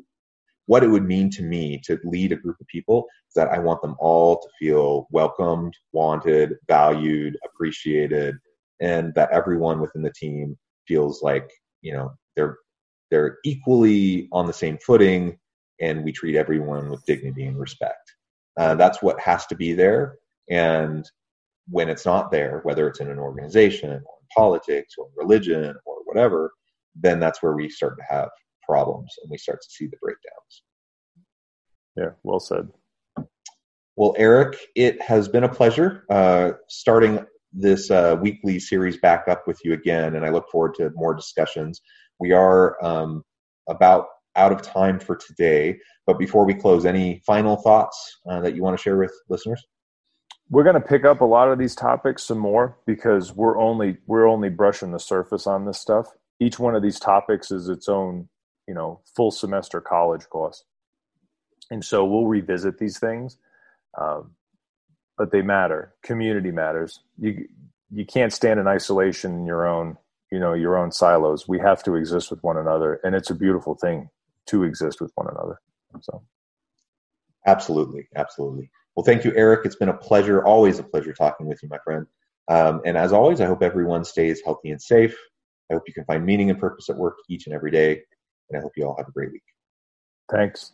what 0.65 0.83
it 0.83 0.87
would 0.87 1.03
mean 1.03 1.29
to 1.31 1.43
me 1.43 1.79
to 1.83 1.99
lead 2.03 2.31
a 2.31 2.37
group 2.37 2.55
of 2.61 2.67
people 2.67 3.05
is 3.27 3.33
that 3.35 3.49
I 3.49 3.59
want 3.59 3.81
them 3.81 3.95
all 3.99 4.39
to 4.39 4.47
feel 4.59 5.07
welcomed, 5.11 5.73
wanted, 5.91 6.55
valued, 6.67 7.37
appreciated, 7.45 8.35
and 8.79 9.13
that 9.15 9.31
everyone 9.31 9.81
within 9.81 10.01
the 10.01 10.13
team 10.13 10.57
feels 10.87 11.21
like 11.21 11.49
you 11.81 11.93
know 11.93 12.11
they're 12.35 12.57
they're 13.11 13.37
equally 13.45 14.27
on 14.31 14.45
the 14.45 14.53
same 14.53 14.77
footing, 14.77 15.37
and 15.79 16.03
we 16.03 16.11
treat 16.11 16.35
everyone 16.35 16.89
with 16.89 17.05
dignity 17.05 17.45
and 17.45 17.59
respect. 17.59 18.13
Uh, 18.57 18.75
that's 18.75 19.01
what 19.01 19.19
has 19.19 19.45
to 19.47 19.55
be 19.55 19.73
there, 19.73 20.15
and 20.49 21.09
when 21.69 21.89
it's 21.89 22.05
not 22.05 22.31
there, 22.31 22.59
whether 22.63 22.87
it's 22.87 22.99
in 22.99 23.09
an 23.09 23.19
organization 23.19 24.03
politics 24.35 24.95
or 24.97 25.07
religion 25.15 25.75
or 25.85 25.95
whatever, 26.05 26.51
then 26.95 27.19
that's 27.19 27.41
where 27.41 27.53
we 27.53 27.69
start 27.69 27.97
to 27.97 28.03
have 28.07 28.29
problems 28.67 29.13
and 29.21 29.29
we 29.31 29.37
start 29.37 29.59
to 29.61 29.69
see 29.69 29.87
the 29.87 29.97
breakdowns. 30.01 30.63
Yeah, 31.95 32.11
well 32.23 32.39
said. 32.39 32.69
Well, 33.95 34.15
Eric, 34.17 34.57
it 34.75 35.01
has 35.01 35.27
been 35.27 35.43
a 35.43 35.49
pleasure 35.49 36.05
uh, 36.09 36.53
starting 36.67 37.23
this 37.51 37.91
uh, 37.91 38.17
weekly 38.19 38.59
series 38.59 38.97
back 38.97 39.27
up 39.27 39.43
with 39.45 39.59
you 39.63 39.73
again, 39.73 40.15
and 40.15 40.25
I 40.25 40.29
look 40.29 40.49
forward 40.49 40.73
to 40.75 40.89
more 40.95 41.13
discussions. 41.13 41.81
We 42.19 42.31
are 42.31 42.83
um, 42.83 43.23
about 43.69 44.07
out 44.35 44.51
of 44.51 44.63
time 44.63 44.99
for 44.99 45.15
today, 45.15 45.77
but 46.07 46.17
before 46.17 46.43
we 46.43 46.55
close, 46.55 46.85
any 46.85 47.21
final 47.25 47.55
thoughts 47.57 48.19
uh, 48.27 48.41
that 48.41 48.55
you 48.55 48.63
want 48.63 48.75
to 48.75 48.81
share 48.81 48.97
with 48.97 49.13
listeners? 49.29 49.63
We're 50.53 50.63
going 50.63 50.79
to 50.79 50.87
pick 50.87 51.03
up 51.03 51.19
a 51.21 51.25
lot 51.25 51.51
of 51.51 51.57
these 51.57 51.73
topics 51.73 52.21
some 52.21 52.37
more 52.37 52.77
because 52.85 53.33
we're 53.33 53.57
only 53.59 53.97
we're 54.05 54.27
only 54.27 54.49
brushing 54.49 54.91
the 54.91 54.99
surface 54.99 55.47
on 55.47 55.65
this 55.65 55.79
stuff. 55.79 56.05
Each 56.39 56.59
one 56.59 56.75
of 56.75 56.83
these 56.83 56.99
topics 56.99 57.49
is 57.49 57.69
its 57.69 57.89
own, 57.89 58.29
you 58.67 58.75
know, 58.75 59.01
full 59.15 59.31
semester 59.31 59.81
college 59.81 60.29
course, 60.29 60.63
and 61.71 61.83
so 61.83 62.05
we'll 62.05 62.27
revisit 62.27 62.77
these 62.77 62.99
things. 62.99 63.35
Um, 63.99 64.35
but 65.17 65.31
they 65.31 65.41
matter. 65.41 65.95
Community 66.03 66.51
matters. 66.51 66.99
You 67.17 67.47
you 67.91 68.05
can't 68.05 68.31
stand 68.31 68.59
in 68.59 68.67
isolation 68.67 69.33
in 69.33 69.47
your 69.47 69.67
own 69.67 69.97
you 70.31 70.39
know 70.39 70.53
your 70.53 70.77
own 70.77 70.91
silos. 70.91 71.47
We 71.47 71.61
have 71.61 71.81
to 71.85 71.95
exist 71.95 72.29
with 72.29 72.43
one 72.43 72.57
another, 72.57 72.99
and 73.03 73.15
it's 73.15 73.31
a 73.31 73.35
beautiful 73.35 73.73
thing 73.73 74.09
to 74.49 74.61
exist 74.61 75.01
with 75.01 75.11
one 75.15 75.29
another. 75.31 75.59
So, 76.01 76.21
absolutely, 77.47 78.07
absolutely. 78.15 78.69
Well, 78.95 79.03
thank 79.03 79.23
you, 79.23 79.33
Eric. 79.35 79.65
It's 79.65 79.75
been 79.75 79.89
a 79.89 79.97
pleasure, 79.97 80.43
always 80.45 80.79
a 80.79 80.83
pleasure 80.83 81.13
talking 81.13 81.47
with 81.47 81.61
you, 81.63 81.69
my 81.69 81.79
friend. 81.83 82.05
Um, 82.47 82.81
and 82.85 82.97
as 82.97 83.13
always, 83.13 83.41
I 83.41 83.45
hope 83.45 83.63
everyone 83.63 84.03
stays 84.03 84.41
healthy 84.43 84.71
and 84.71 84.81
safe. 84.81 85.15
I 85.71 85.75
hope 85.75 85.83
you 85.87 85.93
can 85.93 86.05
find 86.05 86.25
meaning 86.25 86.49
and 86.49 86.59
purpose 86.59 86.89
at 86.89 86.97
work 86.97 87.15
each 87.29 87.47
and 87.47 87.55
every 87.55 87.71
day. 87.71 88.01
And 88.49 88.59
I 88.59 88.61
hope 88.61 88.73
you 88.75 88.85
all 88.85 88.95
have 88.97 89.07
a 89.07 89.11
great 89.11 89.31
week. 89.31 89.43
Thanks. 90.31 90.73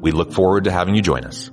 We 0.00 0.12
look 0.12 0.32
forward 0.32 0.64
to 0.64 0.70
having 0.70 0.94
you 0.94 1.02
join 1.02 1.24
us. 1.24 1.50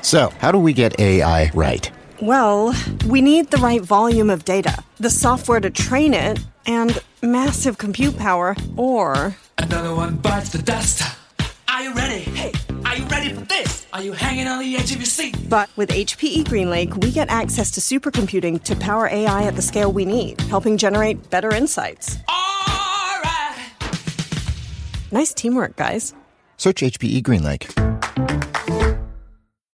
So, 0.00 0.32
how 0.38 0.52
do 0.52 0.58
we 0.58 0.72
get 0.72 0.98
AI 0.98 1.50
right? 1.52 1.90
Well, 2.22 2.74
we 3.06 3.20
need 3.20 3.50
the 3.50 3.58
right 3.58 3.82
volume 3.82 4.30
of 4.30 4.46
data, 4.46 4.82
the 4.98 5.10
software 5.10 5.60
to 5.60 5.68
train 5.68 6.14
it, 6.14 6.42
and 6.64 6.98
massive 7.20 7.76
compute 7.76 8.16
power, 8.16 8.56
or. 8.78 9.36
Another 9.58 9.94
one 9.94 10.16
bites 10.16 10.48
the 10.48 10.62
dust. 10.62 11.02
Are 11.68 11.82
you 11.82 11.92
ready? 11.92 12.20
Hey, 12.20 12.52
are 12.86 12.96
you 12.96 13.04
ready 13.04 13.34
for 13.34 13.42
this? 13.42 13.85
Are 13.96 14.02
you 14.02 14.12
hanging 14.12 14.46
on 14.46 14.58
the 14.58 14.76
edge 14.76 14.92
of 14.92 14.98
your 14.98 15.06
seat? 15.06 15.34
But 15.48 15.70
with 15.74 15.88
HPE 15.88 16.44
GreenLake, 16.44 17.02
we 17.02 17.10
get 17.10 17.30
access 17.30 17.70
to 17.70 17.80
supercomputing 17.80 18.62
to 18.64 18.76
power 18.76 19.08
AI 19.08 19.44
at 19.44 19.56
the 19.56 19.62
scale 19.62 19.90
we 19.90 20.04
need, 20.04 20.38
helping 20.42 20.76
generate 20.76 21.30
better 21.30 21.50
insights. 21.54 22.18
All 22.28 23.20
right. 23.22 23.56
Nice 25.10 25.32
teamwork, 25.32 25.76
guys. 25.76 26.12
Search 26.58 26.82
HPE 26.82 27.22
GreenLake. 27.22 27.72